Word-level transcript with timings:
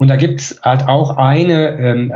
Und 0.00 0.08
da 0.08 0.16
gibt's 0.16 0.58
halt 0.62 0.88
auch 0.88 1.18
eine, 1.18 1.78
ähm, 1.78 2.10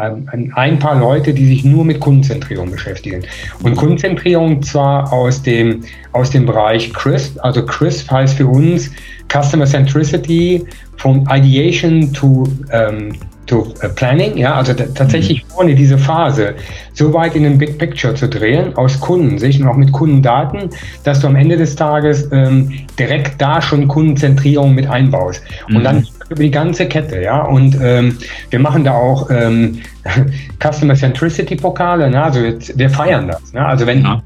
ein 0.55 0.79
paar 0.79 0.99
Leute, 0.99 1.35
die 1.35 1.47
sich 1.47 1.65
nur 1.65 1.85
mit 1.85 2.01
Kundenzentrierung 2.01 2.71
beschäftigen. 2.71 3.25
Und 3.63 3.77
Kundenzentrierung 3.77 4.63
zwar 4.63 5.13
aus 5.13 5.43
dem, 5.43 5.83
aus 6.13 6.31
dem 6.31 6.47
Bereich 6.47 6.95
CRISP, 6.95 7.39
also 7.45 7.63
CRISP 7.63 8.11
heißt 8.11 8.39
für 8.39 8.47
uns 8.47 8.91
Customer 9.31 9.67
Centricity 9.67 10.65
from 10.97 11.29
Ideation 11.31 12.11
to 12.15 12.49
ähm, 12.73 13.13
to 13.47 13.75
äh, 13.81 13.89
Planning, 13.89 14.37
ja, 14.37 14.55
also 14.55 14.73
tatsächlich 14.73 15.45
mhm. 15.45 15.49
vorne 15.51 15.75
diese 15.75 15.99
Phase 15.99 16.55
so 16.93 17.13
weit 17.13 17.35
in 17.37 17.43
den 17.43 17.59
Big 17.59 17.79
Picture 17.79 18.15
zu 18.15 18.29
drehen, 18.29 18.75
aus 18.77 18.99
Kundensicht 19.01 19.61
und 19.61 19.69
auch 19.69 19.77
mit 19.77 19.93
Kundendaten, 19.93 20.71
dass 21.05 21.21
du 21.21 21.27
am 21.27 21.37
Ende 21.37 21.57
des 21.57 21.77
Tages 21.77 22.29
ähm, 22.33 22.73
direkt 22.99 23.41
da 23.41 23.61
schon 23.61 23.89
Kundenzentrierung 23.89 24.75
mit 24.75 24.89
einbaust. 24.89 25.43
Und 25.69 25.79
mhm. 25.79 25.85
dann 25.85 26.07
über 26.31 26.43
die 26.43 26.51
ganze 26.51 26.87
Kette, 26.87 27.21
ja. 27.21 27.43
Und 27.43 27.77
ähm, 27.81 28.17
wir 28.51 28.59
machen 28.59 28.85
da 28.85 28.95
auch 28.95 29.31
ähm, 29.31 29.81
Customer 30.63 30.95
Centricity 30.95 31.57
Pokale, 31.57 32.11
ne? 32.11 32.23
also 32.23 32.41
jetzt, 32.41 32.77
wir 32.79 32.91
feiern 32.91 33.29
das. 33.29 33.53
Ne? 33.53 33.65
Also 33.65 33.87
wenn 33.87 34.03
ja. 34.03 34.23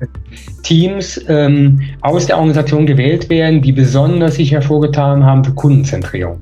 Teams 0.62 1.20
ähm, 1.28 1.80
aus 2.00 2.26
der 2.26 2.36
Organisation 2.36 2.86
gewählt 2.86 3.28
werden, 3.30 3.62
die 3.62 3.72
besonders 3.72 4.36
sich 4.36 4.52
hervorgetan 4.52 5.24
haben 5.24 5.44
für 5.44 5.52
Kundenzentrierung. 5.52 6.40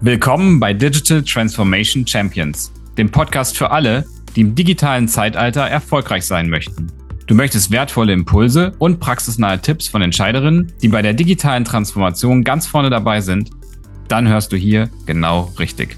Willkommen 0.00 0.58
bei 0.58 0.72
Digital 0.72 1.22
Transformation 1.22 2.06
Champions, 2.06 2.72
dem 2.98 3.10
Podcast 3.10 3.56
für 3.56 3.70
alle, 3.70 4.04
die 4.34 4.40
im 4.40 4.54
digitalen 4.54 5.08
Zeitalter 5.08 5.62
erfolgreich 5.62 6.26
sein 6.26 6.48
möchten. 6.48 6.88
Du 7.26 7.34
möchtest 7.34 7.70
wertvolle 7.70 8.12
Impulse 8.12 8.72
und 8.78 8.98
praxisnahe 8.98 9.60
Tipps 9.60 9.88
von 9.88 10.02
Entscheiderinnen, 10.02 10.72
die 10.82 10.88
bei 10.88 11.02
der 11.02 11.14
digitalen 11.14 11.64
Transformation 11.64 12.42
ganz 12.42 12.66
vorne 12.66 12.90
dabei 12.90 13.20
sind? 13.20 13.50
Dann 14.12 14.28
hörst 14.28 14.52
du 14.52 14.58
hier 14.58 14.90
genau 15.06 15.50
richtig. 15.58 15.96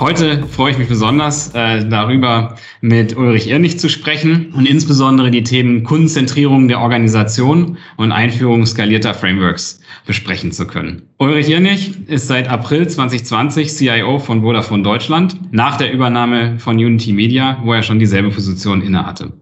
Heute 0.00 0.46
freue 0.46 0.72
ich 0.72 0.78
mich 0.78 0.88
besonders 0.88 1.54
äh, 1.54 1.86
darüber, 1.86 2.56
mit 2.80 3.18
Ulrich 3.18 3.50
Irnig 3.50 3.78
zu 3.78 3.90
sprechen 3.90 4.50
und 4.54 4.66
insbesondere 4.66 5.30
die 5.30 5.42
Themen 5.42 5.84
Kundenzentrierung 5.84 6.68
der 6.68 6.80
Organisation 6.80 7.76
und 7.98 8.12
Einführung 8.12 8.64
skalierter 8.64 9.12
Frameworks 9.12 9.78
besprechen 10.06 10.52
zu 10.52 10.66
können. 10.66 11.02
Ulrich 11.18 11.50
Irnig 11.50 12.08
ist 12.08 12.28
seit 12.28 12.48
April 12.48 12.88
2020 12.88 13.68
CIO 13.68 14.18
von 14.18 14.40
Vodafone 14.40 14.82
Deutschland 14.82 15.38
nach 15.52 15.76
der 15.76 15.92
Übernahme 15.92 16.58
von 16.58 16.76
Unity 16.76 17.12
Media, 17.12 17.58
wo 17.62 17.74
er 17.74 17.82
schon 17.82 17.98
dieselbe 17.98 18.30
Position 18.30 18.80
innehatte. 18.80 19.34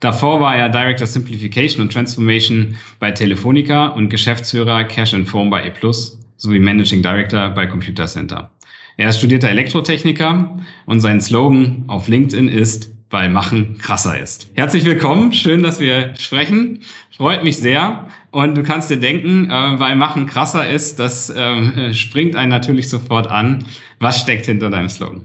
Davor 0.00 0.40
war 0.40 0.56
er 0.56 0.70
Director 0.70 1.06
Simplification 1.06 1.82
und 1.82 1.92
Transformation 1.92 2.76
bei 2.98 3.10
Telefonica 3.10 3.88
und 3.88 4.08
Geschäftsführer 4.08 4.84
Cash 4.84 5.12
and 5.12 5.28
Phone 5.28 5.50
bei 5.50 5.66
E 5.66 5.70
sowie 6.36 6.58
Managing 6.58 7.02
Director 7.02 7.50
bei 7.50 7.66
Computer 7.66 8.06
Center. 8.06 8.50
Er 8.96 9.08
ist 9.08 9.18
studierter 9.18 9.48
Elektrotechniker 9.48 10.60
und 10.86 11.00
sein 11.00 11.20
Slogan 11.20 11.84
auf 11.86 12.08
LinkedIn 12.08 12.48
ist, 12.48 12.92
weil 13.10 13.28
Machen 13.28 13.78
krasser 13.78 14.18
ist. 14.18 14.50
Herzlich 14.54 14.84
willkommen, 14.84 15.32
schön, 15.32 15.62
dass 15.62 15.80
wir 15.80 16.14
sprechen. 16.18 16.82
Freut 17.16 17.44
mich 17.44 17.58
sehr. 17.58 18.08
Und 18.30 18.56
du 18.56 18.62
kannst 18.62 18.90
dir 18.90 18.98
denken, 18.98 19.50
äh, 19.50 19.78
weil 19.78 19.96
Machen 19.96 20.26
krasser 20.26 20.68
ist, 20.68 20.98
das 20.98 21.30
äh, 21.30 21.92
springt 21.92 22.36
einen 22.36 22.50
natürlich 22.50 22.88
sofort 22.88 23.26
an. 23.26 23.64
Was 23.98 24.20
steckt 24.20 24.46
hinter 24.46 24.70
deinem 24.70 24.88
Slogan? 24.88 25.24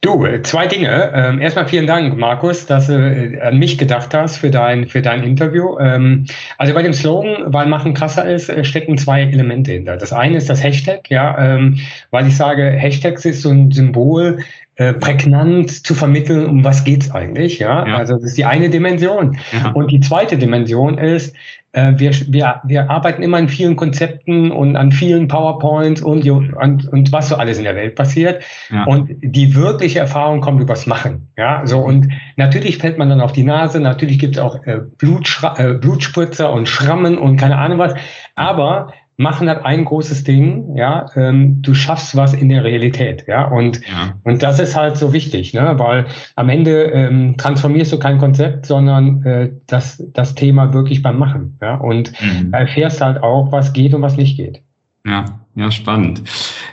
Du, 0.00 0.24
äh, 0.24 0.42
zwei 0.42 0.68
Dinge. 0.68 1.12
Ähm, 1.12 1.40
erstmal 1.40 1.66
vielen 1.66 1.88
Dank, 1.88 2.16
Markus, 2.16 2.66
dass 2.66 2.86
du 2.86 2.92
äh, 2.92 3.40
an 3.40 3.58
mich 3.58 3.78
gedacht 3.78 4.14
hast 4.14 4.36
für 4.36 4.48
dein, 4.48 4.86
für 4.86 5.02
dein 5.02 5.24
Interview. 5.24 5.76
Ähm, 5.80 6.26
also 6.56 6.72
bei 6.72 6.82
dem 6.82 6.92
Slogan, 6.92 7.52
weil 7.52 7.66
Machen 7.66 7.94
krasser 7.94 8.30
ist, 8.30 8.48
äh, 8.48 8.62
stecken 8.62 8.96
zwei 8.96 9.22
Elemente 9.22 9.72
hinter. 9.72 9.96
Das 9.96 10.12
eine 10.12 10.36
ist 10.36 10.48
das 10.48 10.62
Hashtag, 10.62 11.10
ja, 11.10 11.36
ähm, 11.56 11.80
weil 12.12 12.28
ich 12.28 12.36
sage, 12.36 12.70
Hashtags 12.70 13.24
ist 13.24 13.42
so 13.42 13.50
ein 13.50 13.72
Symbol, 13.72 14.38
äh, 14.78 14.92
prägnant 14.92 15.84
zu 15.84 15.92
vermitteln, 15.92 16.46
um 16.46 16.62
was 16.62 16.84
geht's 16.84 17.10
eigentlich, 17.10 17.58
ja? 17.58 17.84
ja. 17.84 17.96
Also 17.96 18.14
das 18.14 18.22
ist 18.22 18.38
die 18.38 18.44
eine 18.44 18.70
Dimension. 18.70 19.36
Ja. 19.52 19.72
Und 19.72 19.90
die 19.90 19.98
zweite 19.98 20.38
Dimension 20.38 20.98
ist, 20.98 21.34
äh, 21.72 21.94
wir, 21.96 22.12
wir, 22.28 22.60
wir 22.62 22.88
arbeiten 22.88 23.24
immer 23.24 23.38
an 23.38 23.48
vielen 23.48 23.74
Konzepten 23.74 24.52
und 24.52 24.76
an 24.76 24.92
vielen 24.92 25.26
PowerPoints 25.26 26.00
und, 26.00 26.24
und, 26.30 26.88
und 26.92 27.10
was 27.10 27.28
so 27.28 27.34
alles 27.34 27.58
in 27.58 27.64
der 27.64 27.74
Welt 27.74 27.96
passiert. 27.96 28.44
Ja. 28.70 28.84
Und 28.84 29.10
die 29.20 29.56
wirkliche 29.56 29.98
Erfahrung 29.98 30.40
kommt 30.40 30.60
übers 30.60 30.86
Machen. 30.86 31.28
Ja, 31.36 31.62
so 31.66 31.80
und 31.80 32.12
natürlich 32.36 32.78
fällt 32.78 32.98
man 32.98 33.08
dann 33.08 33.20
auf 33.20 33.32
die 33.32 33.42
Nase, 33.42 33.80
natürlich 33.80 34.20
gibt 34.20 34.36
es 34.36 34.40
auch 34.40 34.64
äh, 34.64 34.78
Blutschra 34.96 35.58
äh, 35.58 35.74
Blutspritzer 35.74 36.52
und 36.52 36.68
Schrammen 36.68 37.18
und 37.18 37.36
keine 37.36 37.58
Ahnung 37.58 37.78
was. 37.78 37.94
Aber 38.36 38.92
machen 39.18 39.50
hat 39.50 39.64
ein 39.64 39.84
großes 39.84 40.22
Ding, 40.22 40.76
ja, 40.76 41.06
ähm, 41.16 41.60
du 41.60 41.74
schaffst 41.74 42.16
was 42.16 42.34
in 42.34 42.48
der 42.48 42.62
Realität, 42.62 43.24
ja, 43.26 43.48
und, 43.48 43.80
ja. 43.86 44.14
und 44.22 44.44
das 44.44 44.60
ist 44.60 44.76
halt 44.76 44.96
so 44.96 45.12
wichtig, 45.12 45.52
ne, 45.52 45.74
weil 45.76 46.06
am 46.36 46.48
Ende 46.48 46.84
ähm, 46.84 47.36
transformierst 47.36 47.92
du 47.92 47.98
kein 47.98 48.18
Konzept, 48.18 48.64
sondern 48.64 49.24
äh, 49.24 49.50
das, 49.66 50.02
das 50.12 50.36
Thema 50.36 50.72
wirklich 50.72 51.02
beim 51.02 51.18
Machen, 51.18 51.58
ja, 51.60 51.74
und 51.74 52.12
mhm. 52.22 52.52
erfährst 52.52 53.00
halt 53.00 53.20
auch, 53.20 53.50
was 53.50 53.72
geht 53.72 53.92
und 53.92 54.02
was 54.02 54.16
nicht 54.16 54.36
geht. 54.36 54.62
Ja, 55.04 55.24
ja, 55.58 55.72
spannend. 55.72 56.22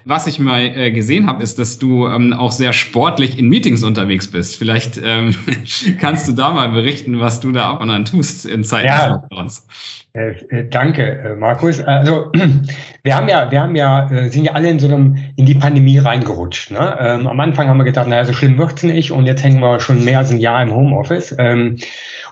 Was 0.05 0.27
ich 0.27 0.37
mal 0.37 0.61
äh, 0.61 0.91
gesehen 0.91 1.25
habe, 1.25 1.41
ist, 1.41 1.57
dass 1.57 1.79
du 1.79 2.07
ähm, 2.07 2.33
auch 2.33 2.51
sehr 2.51 2.71
sportlich 2.71 3.39
in 3.39 3.49
Meetings 3.49 3.83
unterwegs 3.83 4.29
bist. 4.29 4.57
Vielleicht 4.57 5.01
ähm, 5.03 5.35
kannst 5.99 6.27
du 6.27 6.33
da 6.33 6.51
mal 6.51 6.69
berichten, 6.69 7.19
was 7.19 7.39
du 7.39 7.51
da 7.51 7.71
ab 7.71 7.81
und 7.81 7.89
an 7.89 8.05
tust 8.05 8.45
in 8.45 8.63
Zeiten 8.63 8.87
ja. 8.87 9.27
uns. 9.31 9.65
Äh, 10.13 10.33
äh, 10.49 10.69
danke, 10.69 11.01
äh, 11.01 11.35
Markus. 11.35 11.81
Also 11.81 12.31
wir 13.05 13.15
haben 13.15 13.29
ja, 13.29 13.51
wir 13.51 13.61
haben 13.61 13.75
ja, 13.75 14.09
äh, 14.09 14.29
sind 14.29 14.45
ja 14.45 14.53
alle 14.53 14.67
in 14.67 14.79
so 14.79 14.87
einem 14.87 15.15
in 15.35 15.45
die 15.45 15.53
Pandemie 15.53 15.99
reingerutscht. 15.99 16.71
Ne? 16.71 16.97
Ähm, 16.99 17.27
am 17.27 17.39
Anfang 17.39 17.67
haben 17.67 17.77
wir 17.77 17.83
gedacht, 17.83 18.07
naja, 18.07 18.25
so 18.25 18.33
schlimm 18.33 18.57
wird's 18.57 18.81
nicht 18.81 19.11
und 19.11 19.27
jetzt 19.27 19.43
hängen 19.43 19.59
wir 19.59 19.79
schon 19.79 20.03
mehr 20.03 20.17
als 20.17 20.31
ein 20.31 20.39
Jahr 20.39 20.63
im 20.63 20.73
Homeoffice. 20.73 21.35
Ähm, 21.37 21.77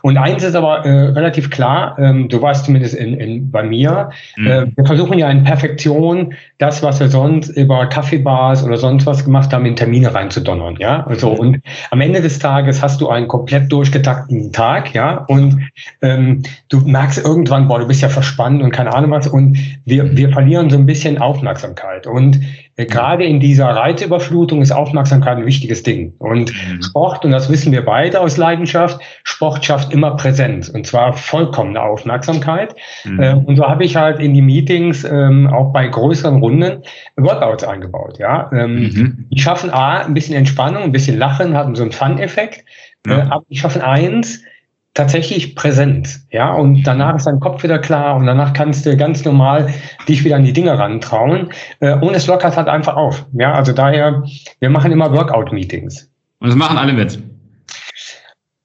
und 0.01 0.17
eins 0.17 0.44
ist 0.44 0.56
aber 0.56 0.84
äh, 0.84 1.11
relativ 1.11 1.50
klar, 1.50 1.95
ähm, 1.97 2.28
du 2.28 2.41
warst 2.41 2.66
zumindest 2.66 2.95
in, 2.95 3.13
in, 3.13 3.51
bei 3.51 3.63
mir, 3.63 4.09
mhm. 4.35 4.47
äh, 4.47 4.66
wir 4.75 4.85
versuchen 4.85 5.17
ja 5.17 5.29
in 5.29 5.45
Perfektion 5.45 6.34
das, 6.57 6.84
was 6.84 7.00
wir 7.00 7.07
sonst 7.07 7.50
über 7.50 7.85
Kaffeebars 7.85 8.66
oder 8.66 8.75
sonst 8.75 9.05
was 9.05 9.23
gemacht 9.23 9.53
haben, 9.53 9.66
in 9.66 9.75
Termine 9.75 10.13
reinzudonnern, 10.13 10.75
ja. 10.78 11.05
Also 11.05 11.34
mhm. 11.34 11.40
und 11.40 11.61
am 11.91 12.01
Ende 12.01 12.19
des 12.19 12.40
Tages 12.40 12.81
hast 12.81 13.00
du 13.00 13.09
einen 13.09 13.29
komplett 13.29 13.72
durchgetakteten 13.72 14.51
Tag, 14.51 14.94
ja, 14.94 15.23
und 15.28 15.69
ähm, 16.01 16.44
du 16.67 16.79
merkst 16.79 17.23
irgendwann, 17.23 17.69
boah, 17.69 17.79
du 17.79 17.88
bist 17.88 18.01
ja 18.01 18.09
verspannt 18.09 18.61
und 18.61 18.72
keine 18.72 18.94
Ahnung 18.94 19.11
was, 19.11 19.28
und 19.28 19.57
wir, 19.85 20.17
wir 20.17 20.31
verlieren 20.31 20.62
so 20.69 20.78
ein 20.78 20.85
bisschen 20.85 21.18
Aufmerksamkeit. 21.18 22.07
Und 22.07 22.40
äh, 22.75 22.85
gerade 22.85 23.24
in 23.24 23.40
dieser 23.40 23.68
Reizüberflutung 23.68 24.62
ist 24.62 24.72
Aufmerksamkeit 24.72 25.38
ein 25.38 25.46
wichtiges 25.46 25.84
Ding. 25.84 26.13
Und 26.19 26.51
mhm. 26.51 26.81
Sport, 26.81 27.25
und 27.25 27.31
das 27.31 27.50
wissen 27.50 27.72
wir 27.72 27.85
beide 27.85 28.19
aus 28.19 28.38
Leidenschaft, 28.38 29.00
Sport 29.23 29.63
schafft 29.63 29.94
immer 29.94 30.16
Präsenz 30.16 30.69
und 30.69 30.88
zwar 30.88 31.13
vollkommene 31.13 31.81
Aufmerksamkeit. 31.81 32.75
Mhm. 33.06 33.19
Äh, 33.19 33.34
und 33.34 33.56
so 33.56 33.68
habe 33.68 33.84
ich 33.84 33.96
halt 33.96 34.19
in 34.19 34.34
die 34.34 34.41
Meetings 34.41 35.03
ähm, 35.03 35.47
auch 35.47 35.72
bei 35.72 35.88
größeren 35.88 36.40
Runden 36.40 36.84
Workouts 37.18 37.63
eingebaut. 37.63 38.18
Ja, 38.19 38.50
ähm, 38.53 38.75
mhm. 38.75 39.25
Die 39.31 39.40
schaffen 39.40 39.69
A, 39.69 40.00
ein 40.00 40.13
bisschen 40.13 40.35
Entspannung, 40.35 40.84
ein 40.84 40.91
bisschen 40.91 41.18
Lachen, 41.18 41.56
haben 41.56 41.75
so 41.75 41.84
einen 41.84 41.91
Fun-Effekt. 41.91 42.66
Ja. 43.06 43.19
Äh, 43.19 43.22
aber 43.29 43.46
die 43.50 43.57
schaffen 43.57 43.81
eins, 43.81 44.44
tatsächlich 44.94 45.56
präsent. 45.56 46.22
Ja, 46.31 46.54
und 46.54 46.84
danach 46.84 47.16
ist 47.16 47.26
dein 47.26 47.40
Kopf 47.40 47.64
wieder 47.64 47.80
klar 47.80 48.16
und 48.16 48.26
danach 48.26 48.54
kannst 48.54 48.86
du 48.86 48.96
ganz 48.96 49.26
normal 49.26 49.74
dich 50.08 50.24
wieder 50.24 50.36
an 50.36 50.44
die 50.44 50.54
Dinge 50.54 50.78
rantrauen. 50.78 51.50
Äh, 51.80 51.96
und 51.96 52.14
es 52.16 52.28
lockert 52.28 52.56
halt 52.56 52.68
einfach 52.68 52.96
auf. 52.96 53.26
Ja, 53.34 53.53
also 53.53 53.74
daher, 53.74 54.24
wir 54.59 54.70
machen 54.70 54.92
immer 54.92 55.12
Workout-Meetings. 55.12 56.09
Und 56.40 56.50
das 56.50 56.56
machen 56.56 56.78
alle 56.78 56.94
mit. 56.94 57.20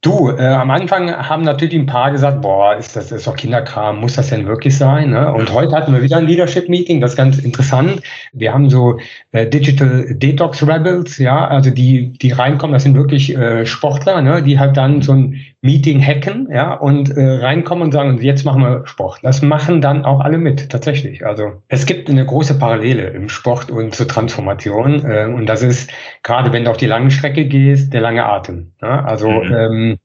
Du, 0.09 0.31
äh, 0.31 0.43
am 0.43 0.71
Anfang 0.71 1.13
haben 1.13 1.43
natürlich 1.43 1.75
ein 1.75 1.85
paar 1.85 2.11
gesagt, 2.11 2.41
boah, 2.41 2.75
ist 2.75 2.97
das, 2.97 3.09
das 3.11 3.19
ist 3.19 3.27
doch 3.27 3.37
Kinderkram, 3.37 4.01
muss 4.01 4.15
das 4.15 4.31
denn 4.31 4.47
wirklich 4.47 4.75
sein? 4.75 5.11
Ne? 5.11 5.31
Und 5.35 5.53
heute 5.53 5.77
hatten 5.77 5.93
wir 5.93 6.01
wieder 6.01 6.17
ein 6.17 6.27
Leadership-Meeting, 6.27 7.03
das 7.03 7.11
ist 7.11 7.17
ganz 7.19 7.39
interessant. 7.39 8.01
Wir 8.33 8.55
haben 8.55 8.71
so 8.71 8.99
äh, 9.33 9.47
Digital 9.47 10.07
Detox 10.15 10.67
Rebels, 10.67 11.19
ja, 11.19 11.47
also 11.47 11.69
die, 11.69 12.13
die 12.13 12.33
reinkommen, 12.33 12.73
das 12.73 12.85
sind 12.85 12.97
wirklich 12.97 13.37
äh, 13.37 13.67
Sportler, 13.67 14.23
ne? 14.23 14.43
die 14.43 14.59
halt 14.59 14.79
dann 14.79 15.03
so 15.03 15.13
ein 15.13 15.43
Meeting 15.61 16.01
hacken, 16.01 16.49
ja, 16.51 16.73
und 16.75 17.11
äh, 17.11 17.21
reinkommen 17.21 17.85
und 17.85 17.93
sagen, 17.93 18.19
jetzt 18.23 18.45
machen 18.45 18.63
wir 18.63 18.87
Sport. 18.87 19.19
Das 19.23 19.43
machen 19.43 19.81
dann 19.81 20.05
auch 20.05 20.21
alle 20.21 20.39
mit, 20.39 20.71
tatsächlich. 20.71 21.27
Also 21.27 21.63
es 21.67 21.85
gibt 21.85 22.09
eine 22.09 22.25
große 22.25 22.59
Parallele 22.59 23.09
im 23.09 23.29
Sport 23.29 23.71
und 23.71 23.93
zur 23.93 24.07
Transformation. 24.07 25.05
Äh, 25.05 25.27
und 25.27 25.47
das 25.47 25.63
ist, 25.63 25.91
gerade 26.23 26.53
wenn 26.53 26.65
du 26.65 26.71
auf 26.71 26.77
die 26.77 26.87
lange 26.87 27.11
Strecke 27.11 27.45
gehst, 27.45 27.93
der 27.93 28.01
lange 28.01 28.25
Atem. 28.25 28.73
Ja? 28.81 29.05
Also 29.05 29.29
mhm. 29.29 29.53
ähm, 29.53 29.98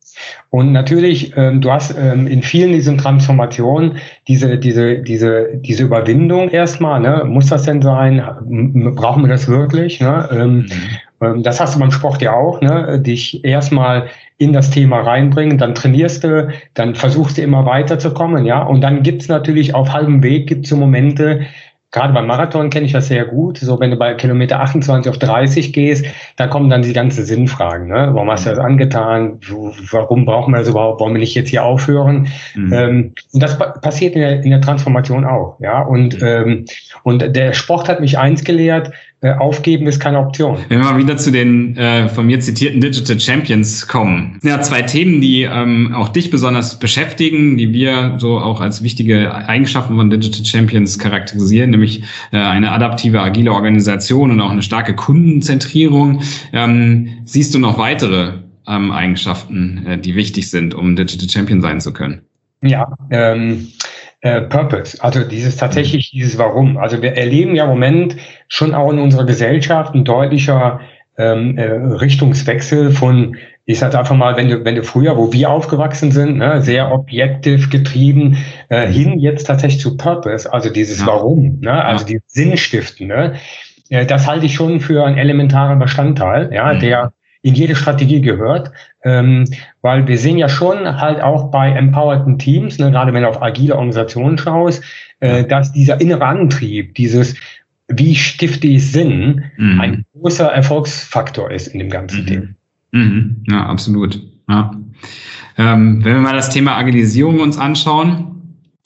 und 0.50 0.72
natürlich, 0.72 1.36
ähm, 1.36 1.62
du 1.62 1.72
hast 1.72 1.96
ähm, 1.98 2.28
in 2.28 2.44
vielen 2.44 2.74
diesen 2.74 2.98
Transformationen 2.98 3.98
diese, 4.28 4.58
diese, 4.58 5.00
diese, 5.00 5.50
diese 5.56 5.84
Überwindung 5.84 6.50
erstmal, 6.50 7.00
ne? 7.00 7.24
Muss 7.26 7.48
das 7.48 7.64
denn 7.64 7.82
sein? 7.82 8.24
Brauchen 8.96 9.24
wir 9.24 9.30
das 9.30 9.48
wirklich? 9.48 10.00
Ne? 10.00 10.30
Ähm, 10.32 10.56
mhm. 10.58 10.68
Ähm, 11.22 11.44
das 11.44 11.60
hast 11.60 11.76
du 11.76 11.80
beim 11.80 11.92
Sport 11.92 12.22
ja 12.22 12.34
auch, 12.34 12.62
ne? 12.62 13.00
dich 13.00 13.44
erstmal 13.44 14.08
in 14.38 14.54
das 14.54 14.70
Thema 14.70 15.02
reinbringen, 15.02 15.58
dann 15.58 15.74
trainierst 15.74 16.24
du, 16.24 16.50
dann 16.74 16.96
versuchst 16.96 17.38
du 17.38 17.42
immer 17.42 17.66
weiterzukommen, 17.66 18.46
ja. 18.46 18.62
Und 18.62 18.82
dann 18.82 19.04
gibt's 19.04 19.28
natürlich 19.30 19.74
auf 19.74 19.92
halbem 19.94 20.22
Weg 20.22 20.48
gibt's 20.48 20.70
so 20.70 20.76
Momente, 20.76 21.42
gerade 21.94 22.12
beim 22.12 22.28
Marathon 22.28 22.70
kenne 22.70 22.86
ich 22.86 22.92
das 22.92 23.08
sehr 23.08 23.24
gut. 23.24 23.60
So, 23.60 23.80
wenn 23.80 23.92
du 23.92 23.98
bei 23.98 24.16
Kilometer 24.16 24.60
28 24.60 25.10
auf 25.10 25.20
30 25.20 25.72
gehst, 25.72 26.06
da 26.36 26.48
kommen 26.48 26.70
dann 26.70 26.82
die 26.82 26.92
ganzen 26.92 27.24
Sinnfragen. 27.24 27.88
Ne? 27.88 28.10
Warum 28.12 28.30
hast 28.30 28.46
du 28.46 28.50
das 28.50 28.60
angetan? 28.60 29.40
Warum 29.92 30.26
brauchen 30.26 30.54
wir 30.54 30.60
das 30.60 30.68
überhaupt? 30.68 31.00
Wollen 31.00 31.14
wir 31.14 31.20
nicht 31.20 31.36
jetzt 31.36 31.50
hier 31.50 31.64
aufhören? 31.64 32.28
Mhm. 32.56 32.74
Ähm, 32.74 33.14
und 33.32 33.44
das 33.44 33.58
passiert 33.58 34.16
in 34.16 34.22
der, 34.22 34.44
in 34.44 34.50
der 34.50 34.62
Transformation 34.62 35.24
auch. 35.24 35.58
Ja, 35.60 35.84
und, 35.84 36.20
mhm. 36.20 36.28
ähm, 36.28 36.66
und 37.04 37.36
der 37.36 37.54
Sport 37.54 37.88
hat 37.88 38.02
mich 38.02 38.18
eins 38.18 38.44
gelehrt, 38.44 38.92
äh, 39.24 39.32
aufgeben 39.36 39.88
ist 39.88 40.02
keine 40.02 40.20
Option. 40.20 40.58
Wenn 40.68 40.80
wir 40.80 40.86
mal 40.86 40.98
wieder 40.98 41.16
zu 41.16 41.32
den 41.32 41.78
äh, 41.78 42.10
von 42.10 42.26
mir 42.26 42.42
zitierten 42.42 42.82
Digital 42.82 43.18
Champions 43.22 43.88
kommen. 43.88 44.38
Ja, 44.44 44.60
zwei 44.60 44.82
Themen, 44.82 45.22
die 45.22 45.44
ähm, 45.44 45.94
auch 45.96 46.10
dich 46.10 46.30
besonders 46.30 46.78
beschäftigen, 46.78 47.56
die 47.56 47.72
wir 47.72 48.16
so 48.18 48.38
auch 48.38 48.60
als 48.60 48.84
wichtige 48.84 49.34
Eigenschaften 49.34 49.96
von 49.96 50.10
Digital 50.10 50.44
Champions 50.44 51.00
charakterisieren, 51.00 51.72
nämlich 51.84 52.04
äh, 52.32 52.38
eine 52.38 52.72
adaptive, 52.72 53.22
agile 53.22 53.52
Organisation 53.52 54.32
und 54.32 54.42
auch 54.42 54.52
eine 54.52 54.62
starke 54.62 54.96
Kundenzentrierung. 54.96 56.22
Ähm, 56.54 57.22
siehst 57.26 57.54
du 57.54 57.60
noch 57.60 57.78
weitere 57.78 58.34
ähm, 58.68 58.92
Eigenschaften, 58.92 59.86
äh, 59.86 59.98
die 59.98 60.16
wichtig 60.16 60.50
sind, 60.50 60.74
um 60.74 60.96
Digital 60.96 61.30
Champion 61.30 61.62
sein 61.62 61.82
zu 61.82 61.94
können? 61.94 62.22
Ja, 62.62 62.88
ähm, 63.12 63.68
äh, 64.22 64.42
Purpose, 64.42 65.04
also 65.04 65.24
dieses 65.24 65.58
tatsächlich 65.58 66.12
dieses 66.12 66.38
Warum. 66.38 66.78
Also 66.78 67.02
wir 67.02 67.18
erleben 67.18 67.56
ja 67.56 67.66
im 67.66 67.72
Moment 67.72 68.16
schon 68.48 68.74
auch 68.74 68.92
in 68.92 69.00
unserer 69.00 69.26
Gesellschaft 69.26 69.94
ein 69.94 70.06
deutlicher 70.06 70.80
ähm, 71.18 71.58
äh, 71.58 71.66
Richtungswechsel 71.66 72.92
von, 72.92 73.36
ich 73.66 73.80
sage 73.80 73.98
einfach 73.98 74.16
mal, 74.16 74.36
wenn 74.36 74.50
du, 74.50 74.66
wenn 74.66 74.76
du 74.76 74.84
früher, 74.84 75.16
wo 75.18 75.32
wir 75.32 75.50
aufgewachsen 75.50 76.12
sind, 76.12 76.38
ne, 76.38 76.62
sehr 76.62 76.92
objektiv 76.92 77.70
getrieben, 77.70 78.38
äh, 78.70 78.88
hin 78.88 79.20
jetzt 79.20 79.48
tatsächlich 79.48 79.82
zu 79.82 79.96
Purpose, 79.96 80.52
also 80.52 80.70
dieses 80.70 81.00
ja. 81.00 81.08
Warum, 81.08 81.60
ne, 81.62 81.84
also 81.84 82.06
ja. 82.06 82.14
die 82.14 82.20
Sinnstiften, 82.28 83.08
ne, 83.08 83.36
äh, 83.90 84.06
das 84.06 84.28
halte 84.28 84.46
ich 84.46 84.56
schon 84.56 84.82
für 84.82 85.06
einen 85.06 85.18
elementaren 85.18 85.80
Bestandteil, 85.80 86.54
ja, 86.54 86.74
mhm. 86.74 86.80
der 86.80 87.14
in 87.42 87.56
jede 87.56 87.76
Strategie 87.76 88.22
gehört, 88.22 88.72
ähm, 89.04 89.46
weil 89.82 90.08
wir 90.08 90.18
sehen 90.18 90.38
ja 90.38 90.48
schon 90.48 91.00
halt 91.00 91.22
auch 91.22 91.52
bei 91.52 91.72
empowerten 91.72 92.40
Teams, 92.40 92.80
ne, 92.80 92.92
gerade 92.92 93.14
wenn 93.14 93.24
du 93.24 93.30
auf 93.30 93.42
agile 93.42 93.76
Organisationen 93.76 94.38
schaust, 94.38 94.84
äh, 95.20 95.46
dass 95.46 95.72
dieser 95.72 96.02
innere 96.02 96.26
Antrieb, 96.26 96.96
dieses 96.96 97.36
wie 97.88 98.16
stifte 98.16 98.68
ich 98.68 98.92
Sinn, 98.92 99.46
mhm. 99.58 99.82
ein 99.82 100.06
großer 100.14 100.52
Erfolgsfaktor 100.52 101.52
ist 101.52 101.68
in 101.68 101.80
dem 101.80 101.90
ganzen 101.90 102.22
mhm. 102.22 102.28
Thema. 102.28 102.48
Mhm. 102.94 103.44
Ja, 103.50 103.66
absolut. 103.66 104.22
Ja. 104.48 104.72
Ähm, 105.58 106.04
wenn 106.04 106.16
wir 106.16 106.22
mal 106.22 106.36
das 106.36 106.50
Thema 106.50 106.78
Agilisierung 106.78 107.40
uns 107.40 107.58
anschauen, 107.58 108.30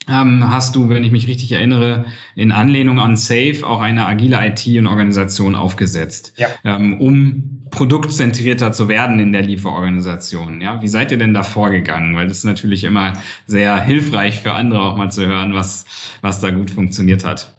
ähm, 0.08 0.42
hast 0.48 0.74
du, 0.74 0.88
wenn 0.88 1.04
ich 1.04 1.12
mich 1.12 1.28
richtig 1.28 1.52
erinnere, 1.52 2.06
in 2.34 2.50
Anlehnung 2.50 2.98
an 2.98 3.16
Safe 3.16 3.60
auch 3.64 3.80
eine 3.80 4.06
agile 4.06 4.38
IT 4.46 4.66
und 4.78 4.86
Organisation 4.86 5.54
aufgesetzt, 5.54 6.32
ja. 6.36 6.48
ähm, 6.64 6.98
um 7.00 7.60
produktzentrierter 7.70 8.72
zu 8.72 8.88
werden 8.88 9.20
in 9.20 9.32
der 9.32 9.42
Lieferorganisation. 9.42 10.62
Ja, 10.62 10.80
wie 10.80 10.88
seid 10.88 11.10
ihr 11.12 11.18
denn 11.18 11.34
da 11.34 11.42
vorgegangen? 11.42 12.16
Weil 12.16 12.28
das 12.28 12.38
ist 12.38 12.44
natürlich 12.44 12.84
immer 12.84 13.12
sehr 13.46 13.78
hilfreich 13.82 14.40
für 14.40 14.54
andere 14.54 14.80
auch 14.80 14.96
mal 14.96 15.10
zu 15.10 15.26
hören, 15.26 15.52
was, 15.52 15.84
was 16.22 16.40
da 16.40 16.50
gut 16.50 16.70
funktioniert 16.70 17.24
hat. 17.24 17.52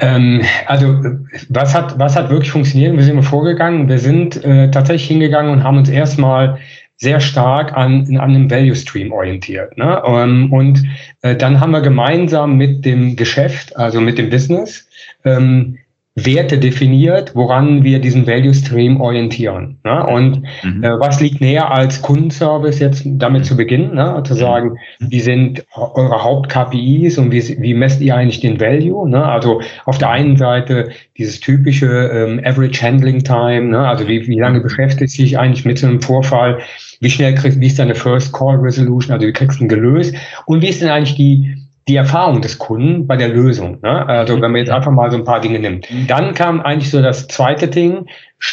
Ähm, 0.00 0.42
also 0.66 1.00
was 1.48 1.74
hat, 1.74 1.98
was 1.98 2.16
hat 2.16 2.30
wirklich 2.30 2.50
funktioniert? 2.50 2.96
Wir 2.96 3.04
sind 3.04 3.22
vorgegangen. 3.22 3.88
Wir 3.88 3.98
sind 3.98 4.42
äh, 4.44 4.70
tatsächlich 4.70 5.08
hingegangen 5.08 5.52
und 5.52 5.64
haben 5.64 5.78
uns 5.78 5.88
erstmal 5.88 6.58
sehr 6.96 7.20
stark 7.20 7.72
an, 7.76 8.06
an 8.16 8.30
einem 8.30 8.50
Value 8.50 8.74
Stream 8.74 9.12
orientiert. 9.12 9.76
Ne? 9.76 10.02
Ähm, 10.06 10.52
und 10.52 10.82
äh, 11.22 11.34
dann 11.36 11.60
haben 11.60 11.72
wir 11.72 11.80
gemeinsam 11.80 12.56
mit 12.56 12.84
dem 12.84 13.16
Geschäft, 13.16 13.76
also 13.76 14.00
mit 14.00 14.16
dem 14.18 14.30
Business, 14.30 14.88
ähm, 15.24 15.78
Werte 16.16 16.58
definiert, 16.58 17.34
woran 17.34 17.82
wir 17.82 17.98
diesen 17.98 18.24
Value 18.24 18.54
Stream 18.54 19.00
orientieren. 19.00 19.78
Ne? 19.82 20.06
Und 20.06 20.42
mhm. 20.62 20.84
äh, 20.84 21.00
was 21.00 21.20
liegt 21.20 21.40
näher 21.40 21.72
als 21.72 22.02
Kundenservice 22.02 22.78
jetzt 22.78 23.02
damit 23.04 23.44
zu 23.46 23.56
beginnen, 23.56 23.96
ne? 23.96 24.22
zu 24.24 24.34
sagen, 24.34 24.76
mhm. 25.00 25.10
wie 25.10 25.18
sind 25.18 25.64
eure 25.74 26.22
Haupt-KPIs 26.22 27.18
und 27.18 27.32
wie, 27.32 27.60
wie 27.60 27.74
messt 27.74 28.00
ihr 28.00 28.14
eigentlich 28.14 28.38
den 28.38 28.60
Value? 28.60 29.08
Ne? 29.08 29.24
Also 29.24 29.60
auf 29.86 29.98
der 29.98 30.10
einen 30.10 30.36
Seite 30.36 30.90
dieses 31.18 31.40
typische 31.40 31.86
ähm, 31.86 32.40
Average 32.44 32.80
Handling 32.80 33.24
Time, 33.24 33.70
ne? 33.70 33.80
also 33.80 34.06
wie, 34.06 34.24
wie 34.28 34.38
lange 34.38 34.60
mhm. 34.60 34.62
beschäftigt 34.62 35.10
sich 35.10 35.36
eigentlich 35.36 35.64
mit 35.64 35.78
so 35.78 35.88
einem 35.88 36.00
Vorfall, 36.00 36.60
wie 37.00 37.10
schnell 37.10 37.34
kriegst, 37.34 37.58
wie 37.58 37.66
ist 37.66 37.80
deine 37.80 37.96
First 37.96 38.32
Call 38.32 38.54
Resolution, 38.58 39.12
also 39.12 39.26
wie 39.26 39.32
kriegst 39.32 39.58
du 39.58 39.64
ihn 39.64 39.68
gelöst 39.68 40.14
und 40.46 40.62
wie 40.62 40.68
ist 40.68 40.80
denn 40.80 40.90
eigentlich 40.90 41.16
die 41.16 41.63
die 41.86 41.96
Erfahrung 41.96 42.40
des 42.40 42.58
Kunden 42.58 43.06
bei 43.06 43.16
der 43.16 43.28
Lösung. 43.28 43.78
Ne? 43.82 44.06
Also 44.08 44.34
wenn 44.40 44.52
man 44.52 44.56
jetzt 44.56 44.70
einfach 44.70 44.90
mal 44.90 45.10
so 45.10 45.16
ein 45.16 45.24
paar 45.24 45.40
Dinge 45.40 45.58
nimmt. 45.58 45.86
Dann 46.08 46.34
kam 46.34 46.60
eigentlich 46.60 46.90
so 46.90 47.02
das 47.02 47.28
zweite 47.28 47.68
Ding, 47.68 48.06